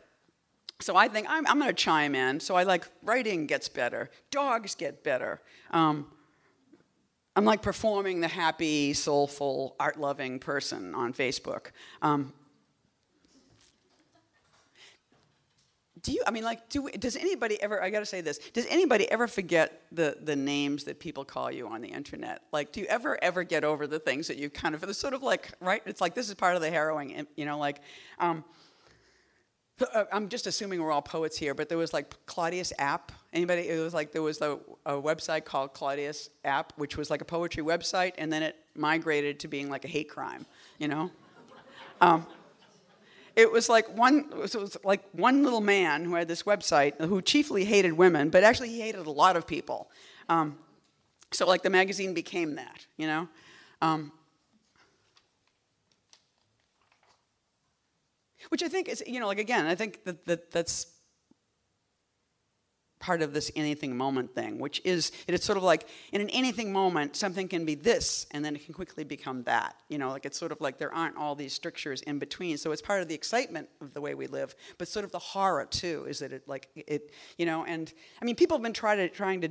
[0.79, 2.39] So, I think I'm, I'm going to chime in.
[2.39, 5.41] So, I like writing gets better, dogs get better.
[5.69, 6.07] Um,
[7.35, 11.67] I'm like performing the happy, soulful, art loving person on Facebook.
[12.01, 12.33] Um,
[16.03, 16.23] do you?
[16.25, 17.81] I mean, like, do we, does anybody ever?
[17.81, 18.37] I got to say this.
[18.53, 22.41] Does anybody ever forget the the names that people call you on the internet?
[22.51, 24.83] Like, do you ever ever get over the things that you kind of?
[24.83, 25.81] It's sort of like right.
[25.85, 27.27] It's like this is part of the harrowing.
[27.35, 27.81] You know, like.
[28.19, 28.43] Um,
[29.93, 33.11] uh, I'm just assuming we're all poets here, but there was like Claudius App.
[33.33, 33.67] Anybody?
[33.67, 37.25] It was like there was a, a, website called Claudius App, which was like a
[37.25, 40.45] poetry website, and then it migrated to being like a hate crime.
[40.77, 41.11] You know.
[41.99, 42.25] Um,
[43.35, 47.21] it was like one it was like one little man who had this website who
[47.21, 49.89] chiefly hated women, but actually he hated a lot of people.
[50.29, 50.57] Um,
[51.31, 53.27] so like the magazine became that, you know.
[53.81, 54.11] Um,
[58.49, 60.87] which I think is, you know, like again, I think that, that that's
[63.01, 66.71] part of this anything moment thing, which is it's sort of like in an anything
[66.71, 69.75] moment, something can be this, and then it can quickly become that.
[69.89, 72.57] You know, like it's sort of like there aren't all these strictures in between.
[72.57, 75.19] So it's part of the excitement of the way we live, but sort of the
[75.19, 77.65] horror too is that it like it, you know.
[77.65, 79.49] And I mean, people have been trying to trying to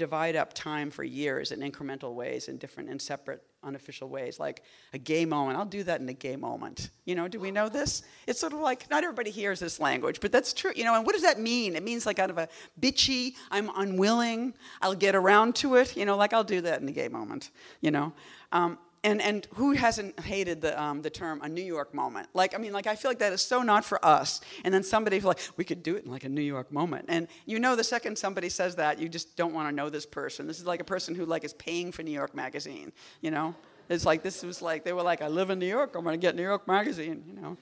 [0.00, 4.62] divide up time for years in incremental ways, in different and separate unofficial ways, like
[4.94, 5.58] a gay moment.
[5.58, 6.88] I'll do that in a gay moment.
[7.04, 8.02] You know, do we know this?
[8.26, 10.72] It's sort of like not everybody hears this language, but that's true.
[10.74, 11.76] You know, and what does that mean?
[11.76, 12.48] It means like kind of a
[12.80, 15.94] bitchy, I'm unwilling, I'll get around to it.
[15.98, 17.50] You know, like I'll do that in a gay moment.
[17.82, 18.14] You know.
[18.52, 22.28] Um, and and who hasn't hated the um, the term a New York moment?
[22.34, 24.40] Like I mean, like I feel like that is so not for us.
[24.64, 27.06] And then somebody like we could do it in like a New York moment.
[27.08, 30.04] And you know, the second somebody says that, you just don't want to know this
[30.04, 30.46] person.
[30.46, 32.92] This is like a person who like is paying for New York Magazine.
[33.22, 33.54] You know,
[33.88, 35.94] it's like this was like they were like I live in New York.
[35.94, 37.24] I'm to get New York Magazine.
[37.26, 37.56] You know.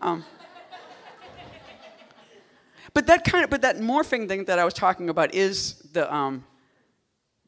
[0.00, 0.24] Um,
[2.94, 6.12] but that kind of but that morphing thing that I was talking about is the
[6.14, 6.44] um,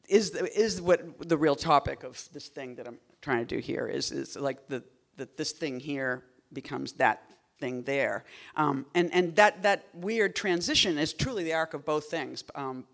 [0.09, 3.87] is is what the real topic of this thing that I'm trying to do here
[3.87, 4.83] is, is like the,
[5.17, 7.23] the, this thing here becomes that
[7.59, 8.23] thing there.
[8.55, 12.85] Um, and and that, that weird transition is truly the arc of both things, um,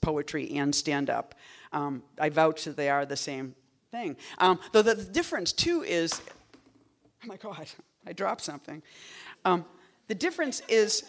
[0.00, 1.34] poetry and stand up.
[1.72, 3.54] Um, I vouch that they are the same
[3.90, 4.16] thing.
[4.38, 6.20] Um, though the, the, difference, too, is
[7.24, 7.66] oh my God,
[8.06, 8.82] I dropped something.
[9.44, 9.64] Um,
[10.08, 11.04] the difference is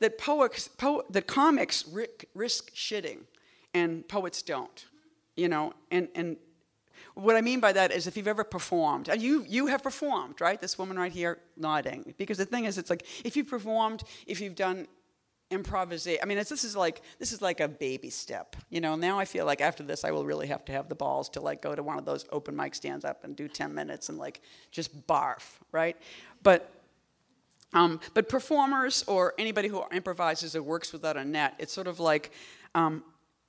[0.00, 3.20] that, poets, po- that comics risk, risk shitting
[3.74, 4.86] and poets don't.
[5.36, 6.36] You know, and, and
[7.14, 10.40] what I mean by that is if you've ever performed, and you, you have performed,
[10.40, 10.60] right?
[10.60, 12.14] This woman right here nodding.
[12.16, 14.86] Because the thing is, it's like if you've performed, if you've done
[15.50, 18.56] improvisation, I mean, this is like this is like a baby step.
[18.70, 20.94] You know, now I feel like after this, I will really have to have the
[20.94, 23.74] balls to like go to one of those open mic stands up and do 10
[23.74, 25.96] minutes and like just barf, right?
[26.42, 26.70] But
[27.74, 32.00] um, but performers or anybody who improvises or works without a net, it's sort of
[32.00, 32.32] like
[32.74, 33.02] um,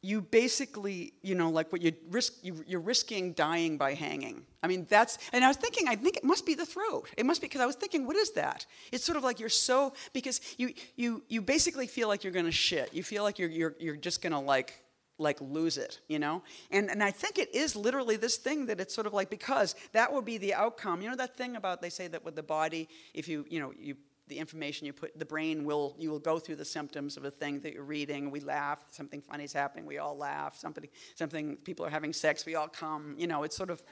[0.04, 4.44] you basically, you know, like what you risk, you, you're risking dying by hanging.
[4.62, 7.10] I mean, that's, and I was thinking, I think it must be the throat.
[7.18, 8.66] It must be, because I was thinking, what is that?
[8.92, 12.52] It's sort of like you're so, because you, you, you basically feel like you're to
[12.52, 12.94] shit.
[12.94, 14.74] You feel like you're, you're, you're just to like,
[15.18, 16.44] like lose it, you know?
[16.70, 19.74] And, and I think it is literally this thing that it's sort of like, because
[19.94, 21.02] that would be the outcome.
[21.02, 23.72] You know that thing about, they say that with the body, if you, you know,
[23.80, 23.96] you
[24.28, 27.32] the information you put the brain will you will go through the symptoms of a
[27.32, 28.32] thing that you're reading.
[28.32, 30.58] We laugh something funny is happening we all laugh.
[30.58, 33.84] Somebody something people are having sex we all come you know it's sort of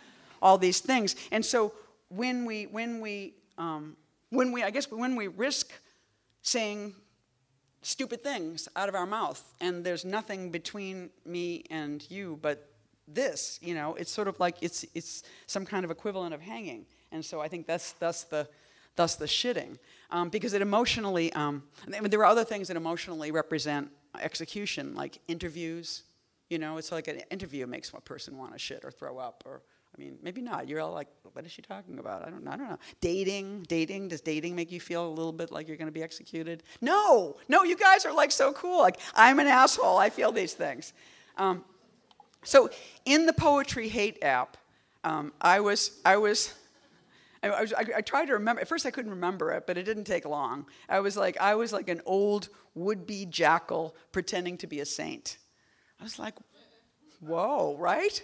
[0.42, 1.16] all these things.
[1.32, 1.74] And so
[2.10, 3.96] when we when we um,
[4.30, 5.72] when we i guess when we risk
[6.42, 6.96] saying
[7.82, 12.70] stupid things out of our mouth and there's nothing between me and you but
[13.08, 16.86] this you know it's sort of like it's it's some kind of equivalent of hanging.
[17.12, 18.48] And so i think that's that's the
[18.96, 19.78] thus the shitting,
[20.10, 26.04] um, because it emotionally, um, there are other things that emotionally represent execution, like interviews.
[26.50, 29.44] You know, it's like an interview makes a person want to shit or throw up,
[29.46, 29.62] or
[29.96, 30.68] I mean, maybe not.
[30.68, 32.26] You're all like, what is she talking about?
[32.26, 32.80] I don't, I don't know.
[33.02, 34.08] Dating, dating.
[34.08, 36.64] Does dating make you feel a little bit like you're going to be executed?
[36.80, 37.64] No, no.
[37.64, 38.80] You guys are like so cool.
[38.80, 39.98] Like I'm an asshole.
[39.98, 40.94] I feel these things.
[41.38, 41.66] Um,
[42.44, 42.70] so
[43.06, 44.58] in the poetry hate app,
[45.04, 46.54] um, I was, I was
[47.44, 48.62] I, I, was, I, I, tried to remember.
[48.62, 50.66] At first, I couldn't remember it, but it didn't take long.
[50.88, 55.38] I was like, I was like an old would-be jackal pretending to be a saint.
[56.00, 56.36] I was like,
[57.20, 58.24] whoa, right?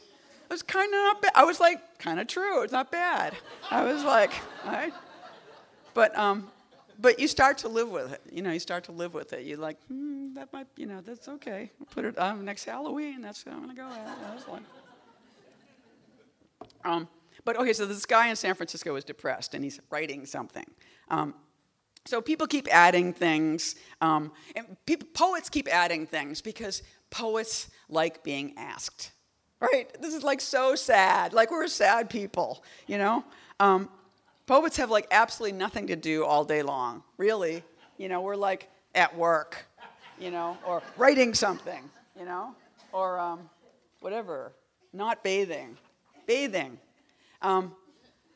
[0.49, 1.31] It was kind of not bad.
[1.35, 2.61] I was like, kind of true.
[2.61, 3.35] It's not bad.
[3.69, 4.31] I was like,
[4.65, 4.93] right?
[5.93, 6.49] But um,
[6.99, 8.21] but you start to live with it.
[8.31, 9.45] You know, you start to live with it.
[9.45, 11.71] You're like, hmm, that might, you know, that's okay.
[11.91, 13.21] Put it um, next Halloween.
[13.21, 14.17] That's what I'm gonna go at.
[14.21, 14.63] That's like,
[16.85, 17.07] um,
[17.47, 20.65] but okay, so this guy in San Francisco is depressed and he's writing something.
[21.09, 21.33] Um,
[22.03, 24.75] so people keep adding things, um, and
[25.13, 29.11] poets keep adding things because poets like being asked.
[29.61, 29.87] Right?
[30.01, 31.31] This is like so sad.
[31.31, 33.23] Like we're sad people, you know?
[33.61, 33.87] Um,
[34.45, 37.63] poets have like absolutely nothing to do all day long, really.
[37.97, 39.65] You know, we're like, at work,
[40.19, 42.53] you know, or writing something, you know,
[42.91, 43.49] or um,
[44.01, 44.51] whatever,
[44.91, 45.77] not bathing,
[46.25, 46.77] bathing.
[47.41, 47.75] Um,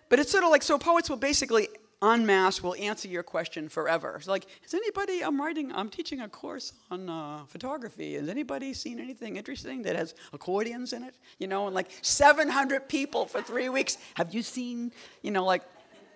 [0.10, 1.68] but it's sort of like so poets will basically
[2.04, 4.16] en masse will answer your question forever.
[4.16, 8.16] It's like, is anybody, I'm writing, I'm teaching a course on uh, photography.
[8.16, 11.16] Has anybody seen anything interesting that has accordions in it?
[11.38, 13.98] You know, and like 700 people for three weeks.
[14.16, 15.62] Have you seen, you know, like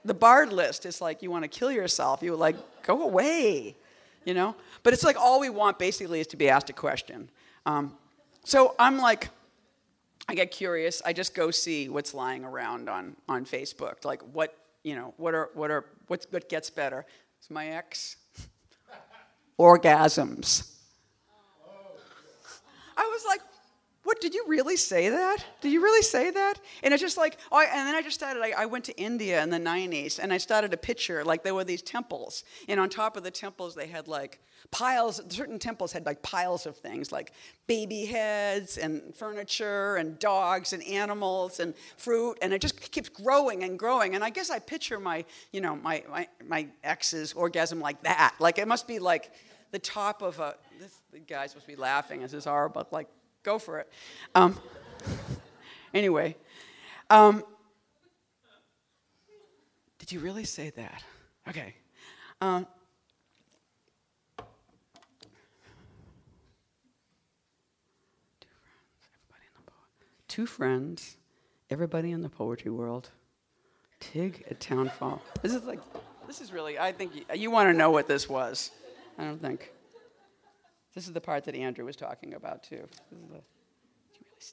[0.04, 2.24] the Bard list is like you want to kill yourself.
[2.24, 3.76] You like, go away,
[4.24, 4.56] you know?
[4.82, 7.30] But it's like all we want basically is to be asked a question.
[7.66, 7.96] Um,
[8.44, 9.30] so I'm like,
[10.28, 11.02] I get curious.
[11.06, 14.06] I just go see what's lying around on, on Facebook.
[14.06, 17.06] Like, what you know, what are what are what's what gets better?
[17.40, 18.18] It's my ex.
[19.60, 20.72] Orgasms.
[21.66, 21.72] Oh.
[22.96, 23.42] I was like,
[24.06, 25.44] what did you really say that?
[25.62, 26.56] Did you really say that?
[26.82, 29.42] And it's just like oh, and then i just started I, I, went to india
[29.44, 32.90] in the 90s and i started a picture like there were these temples and on
[32.90, 34.40] top of the temples they had like
[34.72, 37.32] piles certain temples had like piles of things like
[37.68, 43.64] baby heads and furniture and dogs and animals and fruit and it just keeps growing
[43.64, 47.80] and growing and i guess i picture my you know my my, my ex's orgasm
[47.80, 48.36] like that.
[48.40, 49.32] Like it must be like
[49.72, 52.92] the top of a this the guy's supposed to be laughing as this are but
[52.94, 53.08] like
[53.46, 53.88] Go for it.
[54.34, 54.58] Um,
[55.94, 56.36] anyway,
[57.12, 57.44] um,
[60.00, 61.04] did you really say that?
[61.48, 61.76] Okay.
[62.42, 62.66] Um,
[70.28, 71.18] two friends,
[71.70, 73.12] everybody in the poetry world,
[74.00, 75.22] Tig at Townfall.
[75.44, 75.80] This is like,
[76.26, 78.72] this is really, I think you, you want to know what this was.
[79.20, 79.72] I don't think.
[80.96, 82.88] This is the part that Andrew was talking about, too.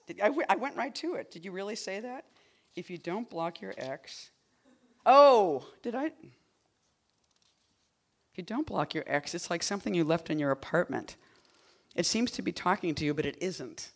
[0.07, 1.31] The, I, I went right to it.
[1.31, 2.25] Did you really say that?
[2.75, 4.31] If you don't block your ex.
[5.07, 6.07] Oh, did I?
[6.07, 11.17] If you don't block your ex, it's like something you left in your apartment.
[11.95, 13.91] It seems to be talking to you, but it isn't.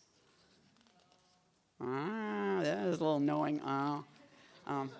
[1.81, 3.59] Ah, that is a little knowing.
[3.65, 4.03] Ah.
[4.67, 4.91] Um,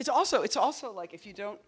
[0.00, 1.60] It's also it's also like if you don't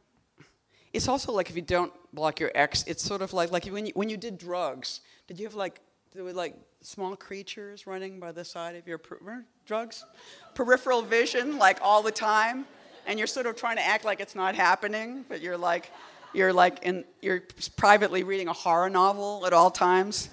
[0.95, 3.87] it's also like if you don't block your ex, it's sort of like like when
[3.87, 5.81] you when you did drugs, did you have like
[6.14, 10.05] there were like small creatures running by the side of your per- drugs,
[10.55, 12.64] peripheral vision like all the time,
[13.07, 15.90] and you're sort of trying to act like it's not happening, but you're like
[16.33, 17.42] you're like in you're
[17.77, 20.31] privately reading a horror novel at all times.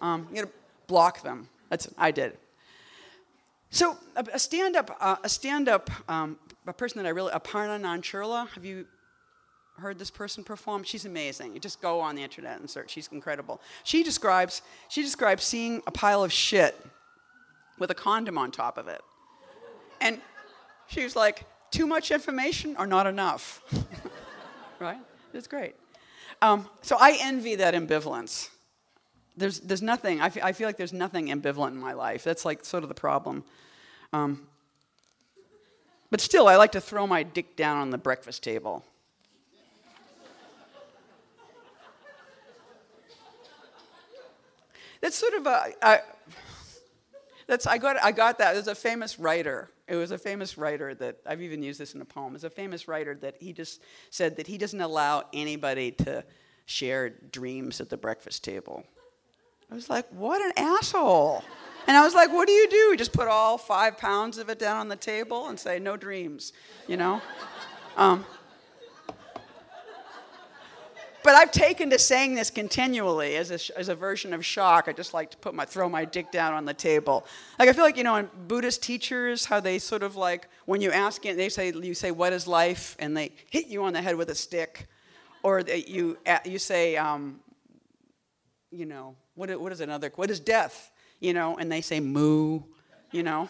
[0.00, 0.52] Um, you gotta
[0.86, 1.48] block them.
[1.70, 2.38] That's I did.
[3.70, 8.48] So a, stand-up, uh, a stand-up um, a person that I really, Aparna Nancherla.
[8.50, 8.86] Have you
[9.78, 10.84] heard this person perform?
[10.84, 11.54] She's amazing.
[11.54, 12.90] You just go on the internet and search.
[12.90, 13.60] She's incredible.
[13.84, 16.78] She describes, she describes seeing a pile of shit
[17.78, 19.00] with a condom on top of it.
[20.00, 20.20] And
[20.86, 23.62] she was like, too much information or not enough?
[24.78, 25.00] right?
[25.32, 25.74] It's great.
[26.42, 28.50] Um, so I envy that ambivalence.
[29.36, 32.22] There's, there's nothing, I, f- I feel like there's nothing ambivalent in my life.
[32.24, 33.44] That's like sort of the problem.
[34.12, 34.46] Um,
[36.12, 38.84] but still, I like to throw my dick down on the breakfast table.
[45.00, 45.72] That's sort of a.
[45.80, 46.00] I,
[47.46, 48.52] that's I got I got that.
[48.52, 49.70] There's a famous writer.
[49.88, 52.34] It was a famous writer that I've even used this in a poem.
[52.34, 56.24] It's a famous writer that he just said that he doesn't allow anybody to
[56.66, 58.84] share dreams at the breakfast table.
[59.70, 61.42] I was like, what an asshole.
[61.86, 62.76] And I was like, what do you do?
[62.76, 65.96] You just put all five pounds of it down on the table and say, no
[65.96, 66.52] dreams,
[66.86, 67.20] you know?
[67.96, 68.24] Um,
[71.24, 74.88] but I've taken to saying this continually as a, as a version of shock.
[74.88, 77.24] I just like to put my throw my dick down on the table.
[77.58, 80.80] Like I feel like you know, in Buddhist teachers, how they sort of like when
[80.80, 83.92] you ask it, they say you say what is life, and they hit you on
[83.92, 84.88] the head with a stick,
[85.42, 87.38] or they, you you say um,
[88.72, 90.90] you know what what is another what is death,
[91.22, 92.60] you know, and they say moo,
[93.12, 93.48] you know.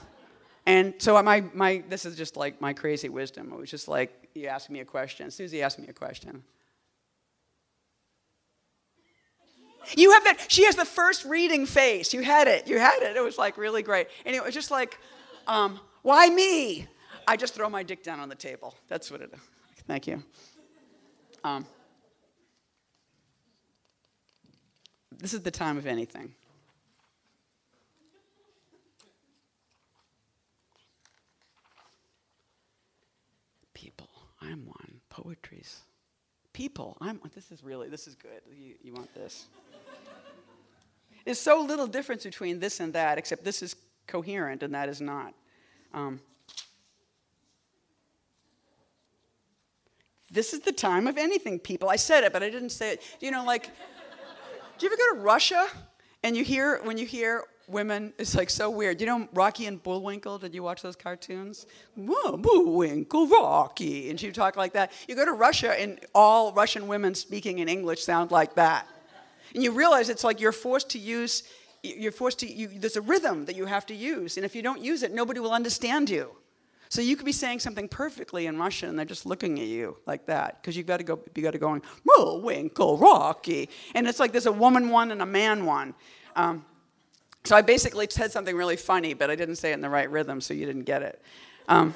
[0.66, 3.50] And so my, my, this is just like my crazy wisdom.
[3.52, 5.30] It was just like, you ask me a question.
[5.30, 6.44] Susie asked me a question.
[9.96, 12.12] You have that, she has the first reading face.
[12.12, 13.16] You had it, you had it.
[13.16, 14.06] It was like really great.
[14.24, 14.98] And it was just like,
[15.48, 16.86] um, why me?
[17.26, 18.74] I just throw my dick down on the table.
[18.86, 19.40] That's what it is.
[19.88, 20.22] Thank you.
[21.42, 21.66] Um,
[25.18, 26.34] this is the time of anything.
[34.42, 35.00] I'm one.
[35.08, 35.80] Poetry's.
[36.52, 37.30] People, I'm one.
[37.34, 38.40] This is really, this is good.
[38.54, 39.46] You, you want this.
[41.24, 43.76] There's so little difference between this and that, except this is
[44.06, 45.34] coherent and that is not.
[45.94, 46.20] Um,
[50.30, 51.88] this is the time of anything, people.
[51.88, 53.02] I said it, but I didn't say it.
[53.20, 53.70] You know, like,
[54.78, 55.66] do you ever go to Russia
[56.24, 59.00] and you hear, when you hear women, it's like so weird.
[59.00, 60.38] You know Rocky and Bullwinkle?
[60.38, 61.66] Did you watch those cartoons?
[61.96, 64.10] Bullwinkle, Rocky.
[64.10, 64.92] And she would talk like that.
[65.08, 68.86] You go to Russia and all Russian women speaking in English sound like that.
[69.54, 71.42] And you realize it's like you're forced to use,
[71.82, 74.36] you're forced to, you, there's a rhythm that you have to use.
[74.36, 76.30] And if you don't use it, nobody will understand you.
[76.92, 79.96] So you could be saying something perfectly in Russian, and they're just looking at you
[80.04, 81.18] like that because you've got to go.
[81.34, 81.80] You got to go in
[82.42, 85.94] Winkle Rocky, and it's like there's a woman one and a man one.
[86.36, 86.66] Um,
[87.44, 90.10] so I basically said something really funny, but I didn't say it in the right
[90.10, 91.20] rhythm, so you didn't get it.
[91.68, 91.94] Um,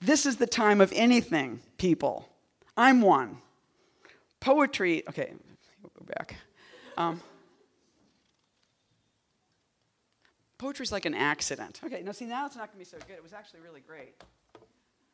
[0.00, 2.28] this is the time of anything, people.
[2.76, 3.38] I'm one.
[4.40, 5.02] Poetry.
[5.08, 5.32] Okay,
[5.82, 6.36] go back.
[6.96, 7.20] Um,
[10.58, 11.80] Poetry's like an accident.
[11.84, 13.14] Okay, now see, now it's not to be so good.
[13.14, 14.14] It was actually really great.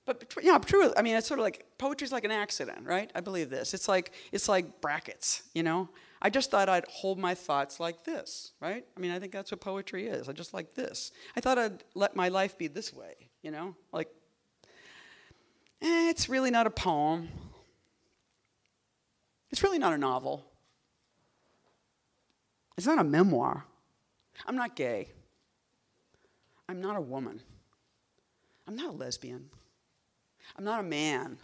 [0.07, 0.93] But yeah, true.
[0.97, 3.11] I mean, it's sort of like poetry's like an accident, right?
[3.15, 3.73] I believe this.
[3.73, 5.89] It's like it's like brackets, you know.
[6.21, 8.85] I just thought I'd hold my thoughts like this, right?
[8.97, 10.29] I mean, I think that's what poetry is.
[10.29, 11.13] I just like this.
[11.37, 14.09] I thought I'd let my life be this way, you know, like.
[15.83, 17.29] Eh, it's really not a poem.
[19.51, 20.47] It's really not a novel.
[22.77, 23.65] It's not a memoir.
[24.47, 25.09] I'm not gay.
[26.69, 27.41] I'm not a woman.
[28.67, 29.51] I'm not a lesbian.
[30.57, 31.39] I'm not a man.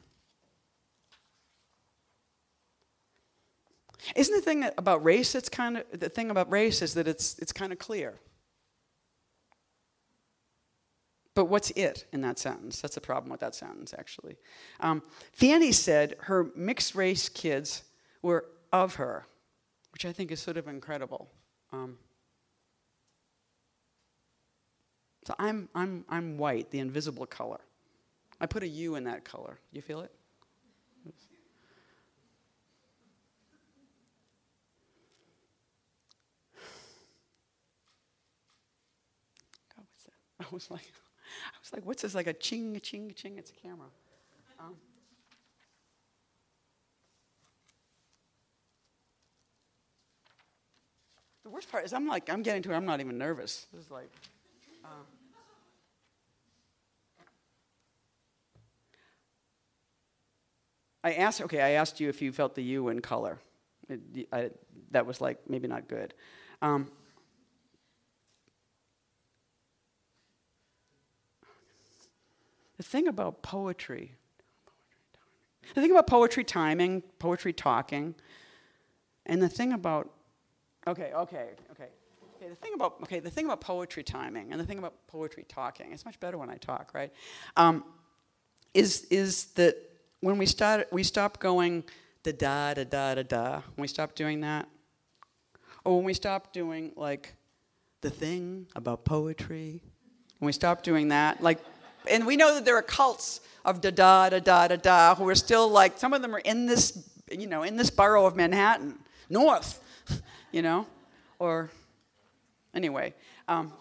[4.16, 7.38] Isn't the thing about race that's kind of the thing about race is that it's
[7.38, 8.18] it's kind of clear.
[11.34, 12.80] But what's it in that sentence?
[12.80, 14.36] That's the problem with that sentence, actually.
[14.80, 17.84] Um, Fanny said her mixed race kids
[18.20, 19.26] were of her,
[19.92, 21.30] which I think is sort of incredible.
[21.72, 21.98] Um,
[25.26, 27.61] So I'm, I'm, I'm white, the invisible color.
[28.41, 29.59] I put a U in that color.
[29.70, 30.12] You feel it?
[39.76, 40.12] God, what's that?
[40.41, 40.93] I was like,
[41.47, 42.14] I was like, what's this?
[42.14, 43.36] Like a ching, a ching, a ching.
[43.36, 43.88] It's a camera.
[44.59, 44.74] Um,
[51.45, 52.76] the worst part is I'm like, I'm getting to it.
[52.76, 53.66] I'm not even nervous.
[53.72, 54.11] This is like.
[54.84, 55.05] Um,
[61.03, 63.38] I asked, okay, I asked you if you felt the U in color.
[63.88, 64.51] It, I,
[64.90, 66.14] that was like maybe not good.
[66.62, 66.90] Um,
[72.76, 74.14] the thing about poetry,
[75.74, 78.14] the thing about poetry timing, poetry talking,
[79.26, 80.11] and the thing about,
[80.86, 81.88] okay, okay, okay.
[82.36, 85.44] Okay, the thing about okay, the thing about poetry timing and the thing about poetry
[85.46, 87.12] talking, it's much better when I talk, right?
[87.55, 87.84] Um,
[88.72, 89.89] is is that
[90.20, 91.84] when we start we stop going
[92.22, 94.68] da da da da da da when we stop doing that,
[95.84, 97.34] or when we stop doing like
[98.00, 99.82] the thing about poetry,
[100.38, 101.58] when we stop doing that, like,
[102.08, 105.28] and we know that there are cults of da da da da da da who
[105.28, 108.36] are still like some of them are in this you know in this borough of
[108.36, 108.98] Manhattan,
[109.28, 109.82] north,
[110.52, 110.86] you know,
[111.38, 111.70] or
[112.74, 113.14] Anyway,
[113.48, 113.72] um,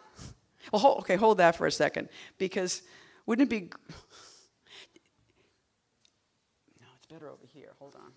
[0.72, 2.82] well, hold, okay, hold that for a second because
[3.26, 3.70] wouldn't it be?
[6.80, 7.70] No, it's better over here.
[7.78, 8.12] Hold on.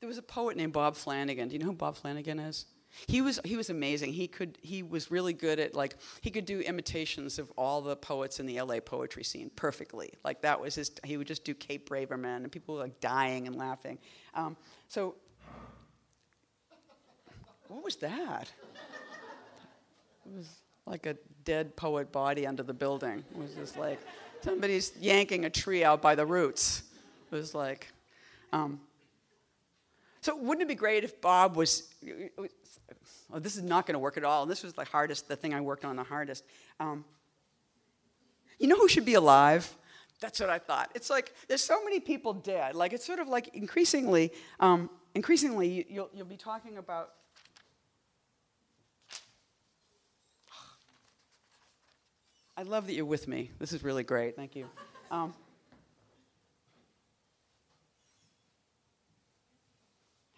[0.00, 1.48] There was a poet named Bob Flanagan.
[1.48, 2.66] Do you know who Bob Flanagan is?
[3.08, 4.12] He was he was amazing.
[4.12, 7.96] He could he was really good at like he could do imitations of all the
[7.96, 10.12] poets in the LA poetry scene perfectly.
[10.24, 10.92] Like that was his.
[11.04, 13.98] He would just do Kate Braverman, and people were like dying and laughing.
[14.34, 14.56] Um,
[14.88, 15.16] so,
[17.68, 18.50] what was that?
[20.26, 20.48] It was
[20.86, 23.24] like a dead poet body under the building.
[23.30, 24.00] It was just like
[24.42, 26.82] somebody's yanking a tree out by the roots.
[27.30, 27.88] It was like.
[28.52, 28.80] Um,
[30.24, 31.92] so wouldn't it be great if Bob was,
[33.30, 34.46] oh, this is not going to work at all.
[34.46, 36.44] This was the hardest, the thing I worked on the hardest.
[36.80, 37.04] Um,
[38.58, 39.76] you know who should be alive?
[40.20, 40.90] That's what I thought.
[40.94, 42.74] It's like there's so many people dead.
[42.74, 47.10] Like it's sort of like increasingly, um, increasingly you'll, you'll be talking about.
[52.56, 53.50] I love that you're with me.
[53.58, 54.36] This is really great.
[54.36, 54.66] Thank you.
[55.10, 55.34] Um,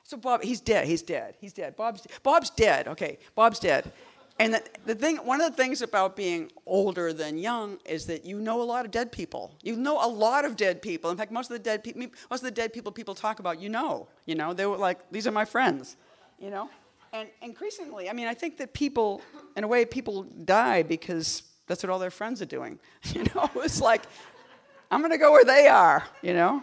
[0.07, 0.87] So Bob, he's dead.
[0.87, 1.35] He's dead.
[1.41, 1.75] He's dead.
[1.75, 2.87] Bob's Bob's dead.
[2.87, 3.93] Okay, Bob's dead.
[4.39, 8.25] And the, the thing, one of the things about being older than young is that
[8.25, 9.57] you know a lot of dead people.
[9.63, 11.11] You know a lot of dead people.
[11.11, 13.61] In fact, most of the dead people, most of the dead people people talk about,
[13.61, 14.07] you know.
[14.27, 15.97] You know, they were like, these are my friends.
[16.39, 16.71] You know,
[17.13, 19.23] and increasingly, I mean, I think that people,
[19.57, 22.79] in a way, people die because that's what all their friends are doing.
[23.13, 24.03] You know, it's like,
[24.91, 26.05] I'm going to go where they are.
[26.23, 26.63] You know.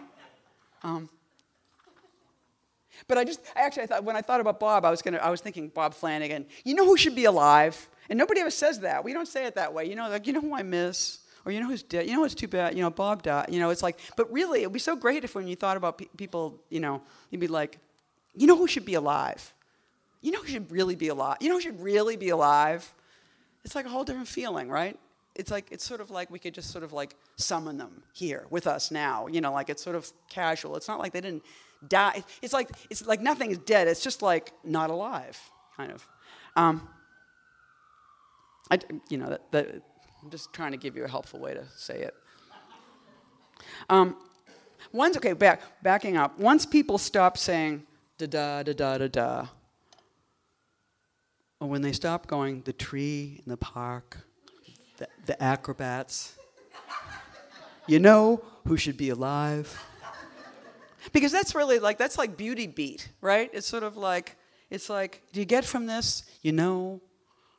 [0.82, 1.08] Um,
[3.06, 5.30] but I just, actually, I thought when I thought about Bob, I was gonna, I
[5.30, 6.46] was thinking Bob Flanagan.
[6.64, 7.88] You know who should be alive?
[8.08, 9.04] And nobody ever says that.
[9.04, 9.86] We don't say it that way.
[9.86, 12.06] You know, like you know who I miss, or you know who's dead.
[12.06, 12.74] You know what's too bad.
[12.74, 13.46] You know, Bob died.
[13.50, 15.98] You know, it's like, but really, it'd be so great if when you thought about
[15.98, 17.78] pe- people, you know, you'd be like,
[18.34, 19.52] you know who should be alive?
[20.20, 21.38] You know who should really be alive?
[21.40, 22.92] You know who should really be alive?
[23.64, 24.98] It's like a whole different feeling, right?
[25.34, 28.46] It's like it's sort of like we could just sort of like summon them here
[28.50, 29.26] with us now.
[29.26, 30.76] You know, like it's sort of casual.
[30.76, 31.42] It's not like they didn't
[31.88, 32.22] die.
[32.42, 33.88] It's like, it's like nothing is dead.
[33.88, 35.38] It's just like not alive,
[35.76, 36.06] kind of.
[36.56, 36.88] Um,
[38.70, 39.82] I, you know, that,
[40.22, 42.14] I'm just trying to give you a helpful way to say it.
[43.90, 44.16] Um,
[44.92, 46.38] once, okay, back, backing up.
[46.38, 47.82] Once people stop saying
[48.18, 49.46] da da da da da da,
[51.68, 54.18] when they stop going the tree in the park,
[54.98, 56.36] the, the acrobats,
[57.86, 59.82] you know who should be alive?
[61.12, 63.50] Because that's really like, that's like beauty beat, right?
[63.52, 64.36] It's sort of like,
[64.70, 67.00] it's like, do you get from this, you know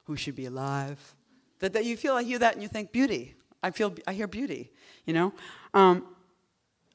[0.05, 1.15] who should be alive?
[1.59, 3.35] That, that you feel, I hear that and you think beauty.
[3.61, 4.71] I feel, I hear beauty,
[5.05, 5.33] you know?
[5.73, 6.05] Um,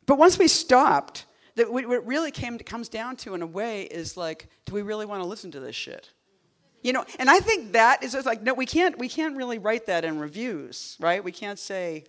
[0.06, 4.16] but once we stopped, that what really came, comes down to in a way is
[4.16, 6.10] like, do we really want to listen to this shit?
[6.82, 9.86] You know, and I think that is like, no, we can't, we can't really write
[9.86, 11.22] that in reviews, right?
[11.22, 12.04] We can't say,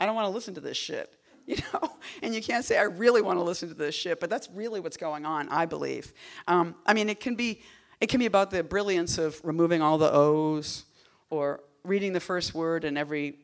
[0.00, 1.12] I don't want to listen to this shit.
[1.46, 1.92] you know?
[2.22, 4.80] And you can't say, I really want to listen to this shit, but that's really
[4.80, 6.12] what's going on, I believe.
[6.48, 7.62] Um, I mean, it can be.
[7.98, 10.84] It can be about the brilliance of removing all the O's
[11.30, 13.38] or reading the first word in every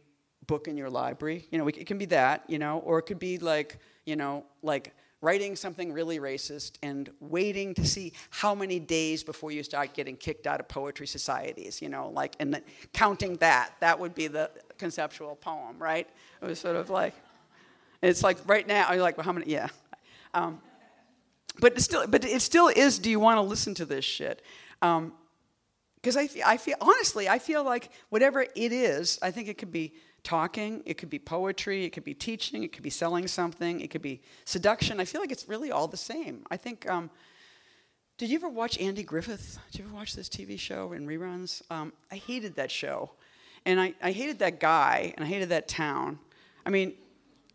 [0.46, 1.46] book in your library.
[1.50, 4.44] You know, it can be that, you know, or it could be like, you know,
[4.62, 9.94] like writing something really racist and waiting to see how many days before you start
[9.94, 12.60] getting kicked out of poetry societies, you know, like, and
[12.92, 13.72] counting that.
[13.80, 16.08] That would be the conceptual poem, right?
[16.42, 17.14] It was sort of like,
[18.02, 19.46] it's like right now, you're like, well, how many?
[19.48, 19.68] Yeah.
[20.34, 20.60] Um,
[21.60, 22.98] but still, but it still is.
[22.98, 24.42] Do you want to listen to this shit?
[24.80, 29.56] Because um, I, I feel honestly, I feel like whatever it is, I think it
[29.56, 29.92] could be
[30.24, 33.90] talking, it could be poetry, it could be teaching, it could be selling something, it
[33.90, 35.00] could be seduction.
[35.00, 36.44] I feel like it's really all the same.
[36.50, 36.88] I think.
[36.88, 37.10] Um,
[38.18, 39.58] did you ever watch Andy Griffith?
[39.72, 41.62] Did you ever watch this TV show in reruns?
[41.72, 43.10] Um, I hated that show,
[43.66, 46.18] and I, I hated that guy, and I hated that town.
[46.64, 46.94] I mean,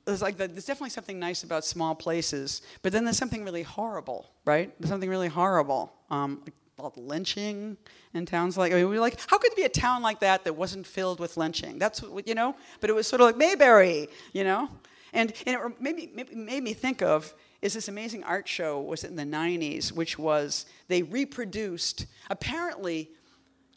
[0.05, 3.63] there's like the, there's definitely something nice about small places, but then there's something really
[3.63, 4.73] horrible, right?
[4.79, 5.93] There's something really horrible.
[6.09, 6.43] Um,
[6.77, 7.77] about lynching
[8.13, 10.19] in towns like I mean, we are like, how could there be a town like
[10.19, 11.79] that that wasn't filled with lynching?
[11.79, 12.55] That's what you know.
[12.79, 14.69] But it was sort of like Mayberry, you know.
[15.13, 19.03] And and it made me, made me think of is this amazing art show was
[19.03, 23.09] in the 90s, which was they reproduced apparently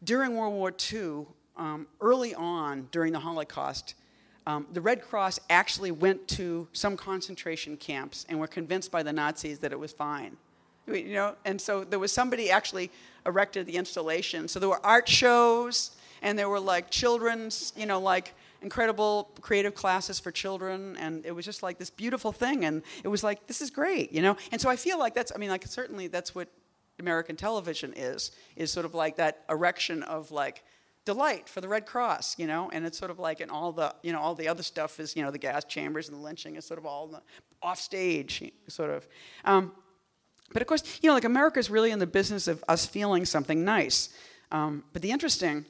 [0.04, 1.26] during World War II,
[1.56, 3.94] um, early on during the Holocaust
[4.46, 9.12] um, the Red Cross actually went to some concentration camps and were convinced by the
[9.12, 10.36] Nazis that it was fine.
[10.86, 12.90] You know, and so there was somebody actually
[13.26, 14.48] erected the installation.
[14.48, 19.74] So there were art shows, and there were like children's, you know, like incredible creative
[19.74, 22.64] classes for children, and it was just like this beautiful thing.
[22.64, 24.36] And it was like, this is great, you know.
[24.52, 26.48] And so I feel like that's, I mean, like certainly that's what
[26.98, 30.62] American television is, is sort of like that erection of like
[31.04, 33.94] delight for the Red Cross, you know, and it's sort of like, and all the,
[34.02, 36.56] you know, all the other stuff is, you know, the gas chambers and the lynching
[36.56, 37.22] is sort of all the
[37.62, 39.08] off stage, sort of.
[39.44, 39.72] Um,
[40.52, 43.64] but of course, you know, like America's really in the business of us feeling something
[43.64, 44.10] nice.
[44.50, 45.64] Um, but the interesting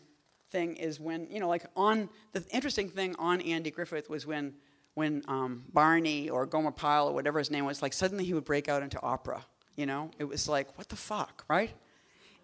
[0.50, 4.54] thing is when, you know, like on, the interesting thing on Andy Griffith was when,
[4.94, 8.44] when um, Barney or Gomer Pyle or whatever his name was, like suddenly he would
[8.44, 9.44] break out into opera,
[9.76, 10.10] you know?
[10.18, 11.70] It was like, what the fuck, right?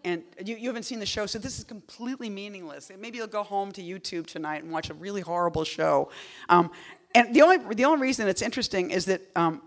[0.06, 2.92] and you, you haven't seen the show, so this is completely meaningless.
[2.96, 6.10] Maybe you'll go home to YouTube tonight and watch a really horrible show.
[6.48, 6.70] Um,
[7.12, 9.62] and the only, the only reason it's interesting is that um,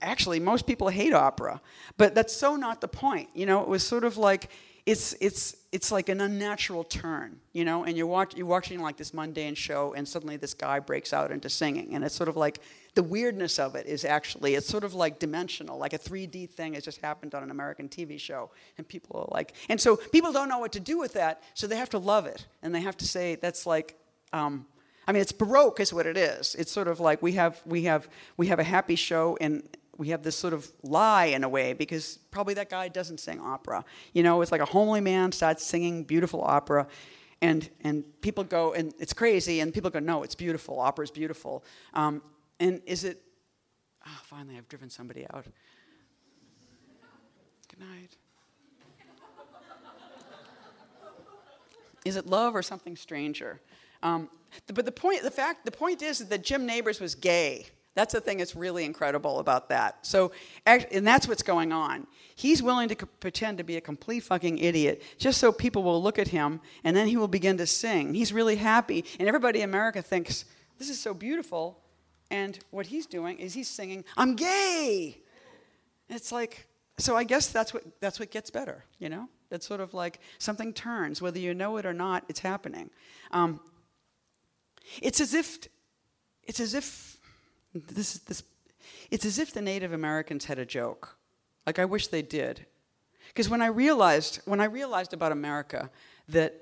[0.00, 1.60] actually most people hate opera,
[1.96, 3.28] but that's so not the point.
[3.34, 4.50] You know, it was sort of like
[4.86, 8.96] it's it's it's like an unnatural turn, you know, and you're watch, you're watching like
[8.96, 12.36] this mundane show, and suddenly this guy breaks out into singing, and it's sort of
[12.36, 12.60] like
[12.94, 16.74] the weirdness of it is actually it's sort of like dimensional, like a 3D thing
[16.74, 20.32] has just happened on an American TV show, and people are like, and so people
[20.32, 22.80] don't know what to do with that, so they have to love it, and they
[22.80, 23.96] have to say that's like.
[24.32, 24.66] Um,
[25.06, 26.54] I mean, it's baroque, is what it is.
[26.58, 30.08] It's sort of like we have we have we have a happy show, and we
[30.08, 33.84] have this sort of lie in a way because probably that guy doesn't sing opera.
[34.12, 36.86] You know, it's like a homely man starts singing beautiful opera,
[37.42, 40.80] and and people go and it's crazy, and people go, no, it's beautiful.
[40.80, 41.64] Opera's beautiful.
[41.92, 42.22] Um,
[42.58, 43.20] and is it?
[44.06, 45.46] Oh, finally, I've driven somebody out.
[47.68, 48.16] Good night.
[52.04, 53.60] Is it love or something stranger?
[54.02, 54.28] Um,
[54.72, 57.66] but the point, the fact, the point is that Jim Nabors was gay.
[57.94, 60.04] That's the thing that's really incredible about that.
[60.04, 60.32] So,
[60.66, 62.06] and that's what's going on.
[62.34, 66.18] He's willing to pretend to be a complete fucking idiot just so people will look
[66.18, 68.12] at him and then he will begin to sing.
[68.12, 69.04] He's really happy.
[69.20, 70.44] And everybody in America thinks,
[70.78, 71.78] this is so beautiful.
[72.30, 75.18] And what he's doing is he's singing, I'm gay.
[76.08, 76.66] It's like,
[76.98, 79.28] so I guess that's what, that's what gets better, you know?
[79.52, 82.90] It's sort of like something turns, whether you know it or not, it's happening.
[83.30, 83.60] Um,
[85.00, 85.58] it's as if,
[86.44, 87.16] it's as if,
[87.74, 88.42] this, this,
[89.10, 91.16] it's as if the Native Americans had a joke.
[91.66, 92.66] Like I wish they did.
[93.28, 95.90] Because when I realized, when I realized about America,
[96.28, 96.54] that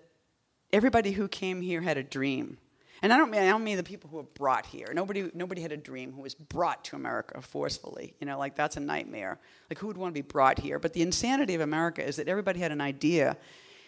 [0.73, 2.59] everybody who came here had a dream.
[3.03, 4.93] And I don't mean I don't mean the people who were brought here.
[4.95, 8.15] Nobody nobody had a dream who was brought to America forcefully.
[8.21, 9.41] You know, like that's a nightmare.
[9.69, 10.79] Like who would want to be brought here?
[10.79, 13.37] But the insanity of America is that everybody had an idea,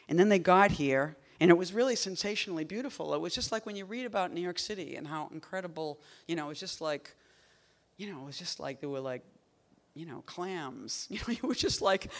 [0.08, 3.12] and then they got here, and it was really sensationally beautiful.
[3.12, 6.00] It was just like when you read about New York City and how incredible.
[6.26, 7.14] You know, it was just like,
[7.98, 9.20] you know, it was just like there were like,
[9.94, 11.06] you know, clams.
[11.10, 12.10] You know, it was just like,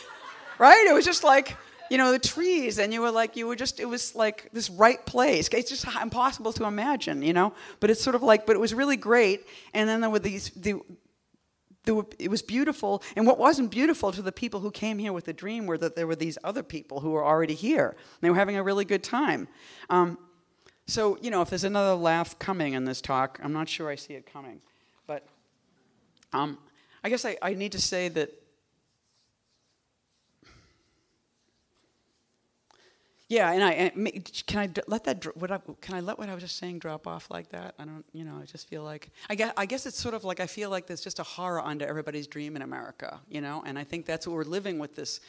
[0.59, 0.87] right?
[0.87, 1.57] It was just like
[1.91, 4.71] you know, the trees, and you were like, you were just, it was like this
[4.71, 5.49] right place.
[5.53, 7.53] It's just impossible to imagine, you know?
[7.79, 9.47] But it's sort of like, but it was really great.
[9.75, 10.81] And then there were these, the,
[11.93, 13.03] were, it was beautiful.
[13.17, 15.97] And what wasn't beautiful to the people who came here with the dream were that
[15.97, 17.97] there were these other people who were already here.
[18.21, 19.49] They were having a really good time.
[19.91, 20.19] Um,
[20.87, 23.97] so, you know, if there's another laugh coming in this talk, I'm not sure I
[23.97, 24.61] see it coming.
[25.07, 25.27] But
[26.33, 26.59] um,
[27.03, 28.31] I guess I, I need to say that
[33.29, 36.35] Yeah, and I and can I let that what I, can I let what I
[36.35, 37.75] was just saying drop off like that?
[37.79, 40.25] I don't, you know, I just feel like I guess I guess it's sort of
[40.25, 43.63] like I feel like there's just a horror under everybody's dream in America, you know,
[43.65, 45.21] and I think that's what we're living with this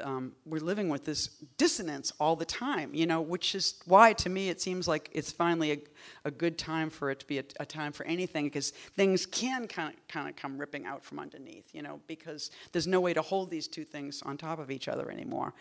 [0.00, 1.28] um, we're living with this
[1.58, 5.30] dissonance all the time, you know, which is why to me it seems like it's
[5.30, 5.78] finally a,
[6.24, 9.66] a good time for it to be a, a time for anything because things can
[9.66, 13.12] kind of kind of come ripping out from underneath, you know, because there's no way
[13.12, 15.54] to hold these two things on top of each other anymore.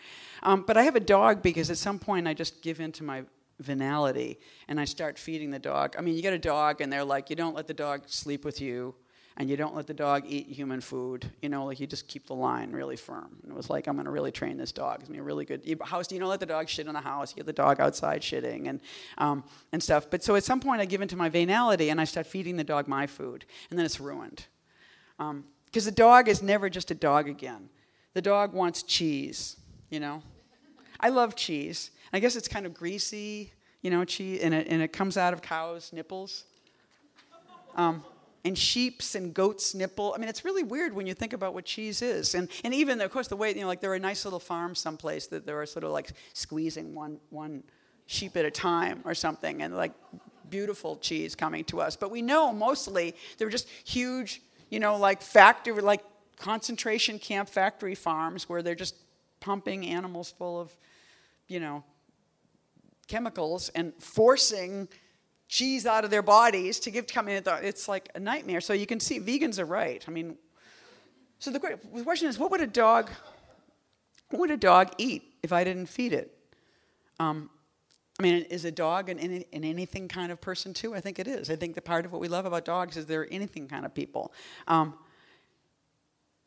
[0.44, 3.04] Um, but I have a dog because at some point I just give in to
[3.04, 3.24] my
[3.60, 5.96] venality and I start feeding the dog.
[5.98, 8.44] I mean, you get a dog and they're like, you don't let the dog sleep
[8.44, 8.96] with you
[9.38, 11.32] and you don't let the dog eat human food.
[11.42, 13.38] You know, like you just keep the line really firm.
[13.44, 15.00] And it was like, I'm going to really train this dog.
[15.00, 16.12] It's going to be a really good house.
[16.12, 17.32] You don't let the dog shit in the house.
[17.32, 18.82] You get the dog outside shitting and,
[19.18, 20.10] um, and stuff.
[20.10, 22.64] But so at some point, I give into my venality and I start feeding the
[22.64, 23.46] dog my food.
[23.70, 24.46] And then it's ruined.
[25.18, 27.70] Because um, the dog is never just a dog again.
[28.14, 29.58] The dog wants cheese,
[29.90, 30.22] you know?
[31.00, 31.92] I love cheese.
[32.14, 35.34] I guess it's kind of greasy, you know, cheese, and it, and it comes out
[35.34, 36.44] of cows' nipples.
[37.76, 38.04] Um,
[38.44, 40.14] and sheep's and goat's nipple.
[40.16, 42.34] I mean, it's really weird when you think about what cheese is.
[42.36, 44.80] And, and even, of course, the way, you know, like there are nice little farms
[44.80, 47.64] someplace that there are sort of like squeezing one, one
[48.08, 49.94] sheep at a time or something, and like
[50.50, 51.96] beautiful cheese coming to us.
[51.96, 56.04] But we know mostly they're just huge, you know, like factory, like
[56.38, 58.96] concentration camp factory farms where they're just
[59.40, 60.76] pumping animals full of,
[61.48, 61.84] you know,
[63.08, 64.88] chemicals and forcing
[65.52, 67.44] cheese out of their bodies to give to come in.
[67.62, 68.62] It's like a nightmare.
[68.62, 70.04] So you can see vegans are right.
[70.08, 70.38] I mean,
[71.40, 73.10] so the question is, what would a dog,
[74.30, 76.34] what would a dog eat if I didn't feed it?
[77.20, 77.50] Um,
[78.18, 80.96] I mean, is a dog an, an, an, anything kind of person too?
[80.96, 81.50] I think it is.
[81.50, 83.94] I think the part of what we love about dogs is they're anything kind of
[83.94, 84.32] people.
[84.70, 84.94] Um,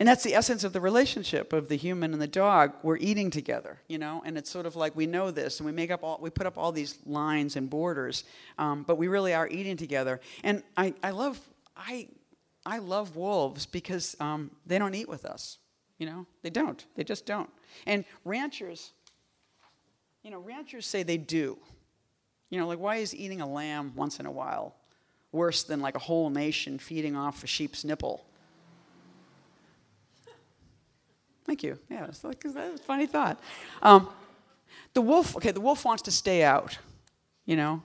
[0.01, 2.73] and that's the essence of the relationship of the human and the dog.
[2.83, 5.73] We're eating together, you know, and it's sort of like we know this, and we
[5.73, 8.25] make up all, we put up all these lines and borders,
[8.59, 10.21] um, but we really are eating together.
[10.43, 11.39] And I, I love,
[11.77, 12.09] I,
[12.67, 15.59] I love wolves because um, they don't eat with us,
[15.99, 17.51] you know, they don't, they just don't.
[17.87, 18.91] And ranchers,
[20.25, 21.59] you know, ranchers say they do.
[22.51, 24.75] You know, like why is eating a lamb once in a while
[25.33, 28.25] worse than like a whole nation feeding off a sheep's nipple?
[31.45, 31.79] Thank you.
[31.91, 33.39] Yeah, it's like that's a funny thought.
[33.83, 34.09] Um,
[34.95, 35.37] the wolf.
[35.37, 36.79] Okay, the wolf wants to stay out.
[37.45, 37.83] You know,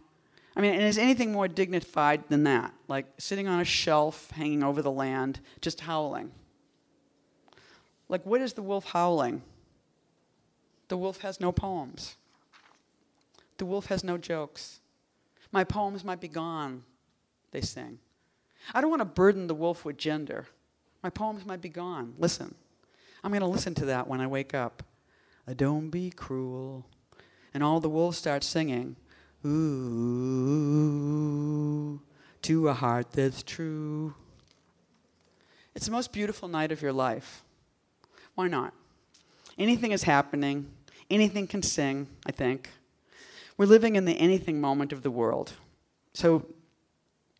[0.55, 2.73] I mean, and is anything more dignified than that?
[2.87, 6.31] Like sitting on a shelf, hanging over the land, just howling.
[8.07, 9.41] Like, what is the wolf howling?
[10.87, 12.15] The wolf has no poems.
[13.57, 14.79] The wolf has no jokes.
[15.51, 16.83] My poems might be gone,
[17.51, 17.99] they sing.
[18.73, 20.47] I don't want to burden the wolf with gender
[21.01, 22.13] My poems might be gone.
[22.17, 22.55] Listen.
[23.23, 24.83] I'm going to listen to that when I wake up.
[25.55, 26.85] Don't be cruel.
[27.53, 28.95] And all the wolves start singing,
[29.45, 29.59] Ooh,
[32.41, 34.13] to a heart that's true.
[35.73, 37.43] It's the most beautiful night of your life.
[38.35, 38.73] Why not?
[39.57, 40.69] Anything is happening,
[41.09, 42.69] anything can sing, I think.
[43.57, 45.53] We're living in the anything moment of the world.
[46.13, 46.45] So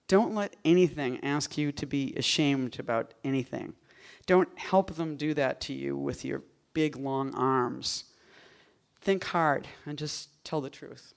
[0.08, 3.74] don't let anything ask you to be ashamed about anything.
[4.30, 6.44] Don't help them do that to you with your
[6.76, 8.04] big, long arms.
[9.02, 11.16] Think hard and just tell the truth.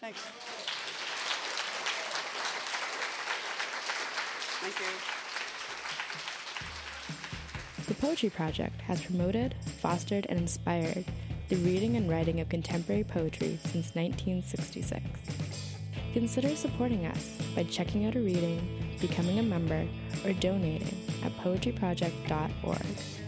[0.00, 0.18] Thanks.
[4.62, 4.86] Thank you.
[7.86, 11.04] The Poetry Project has promoted, fostered, and inspired
[11.50, 15.61] the reading and writing of contemporary poetry since 1966.
[16.12, 18.60] Consider supporting us by checking out a reading,
[19.00, 19.86] becoming a member,
[20.24, 20.94] or donating
[21.24, 23.21] at poetryproject.org.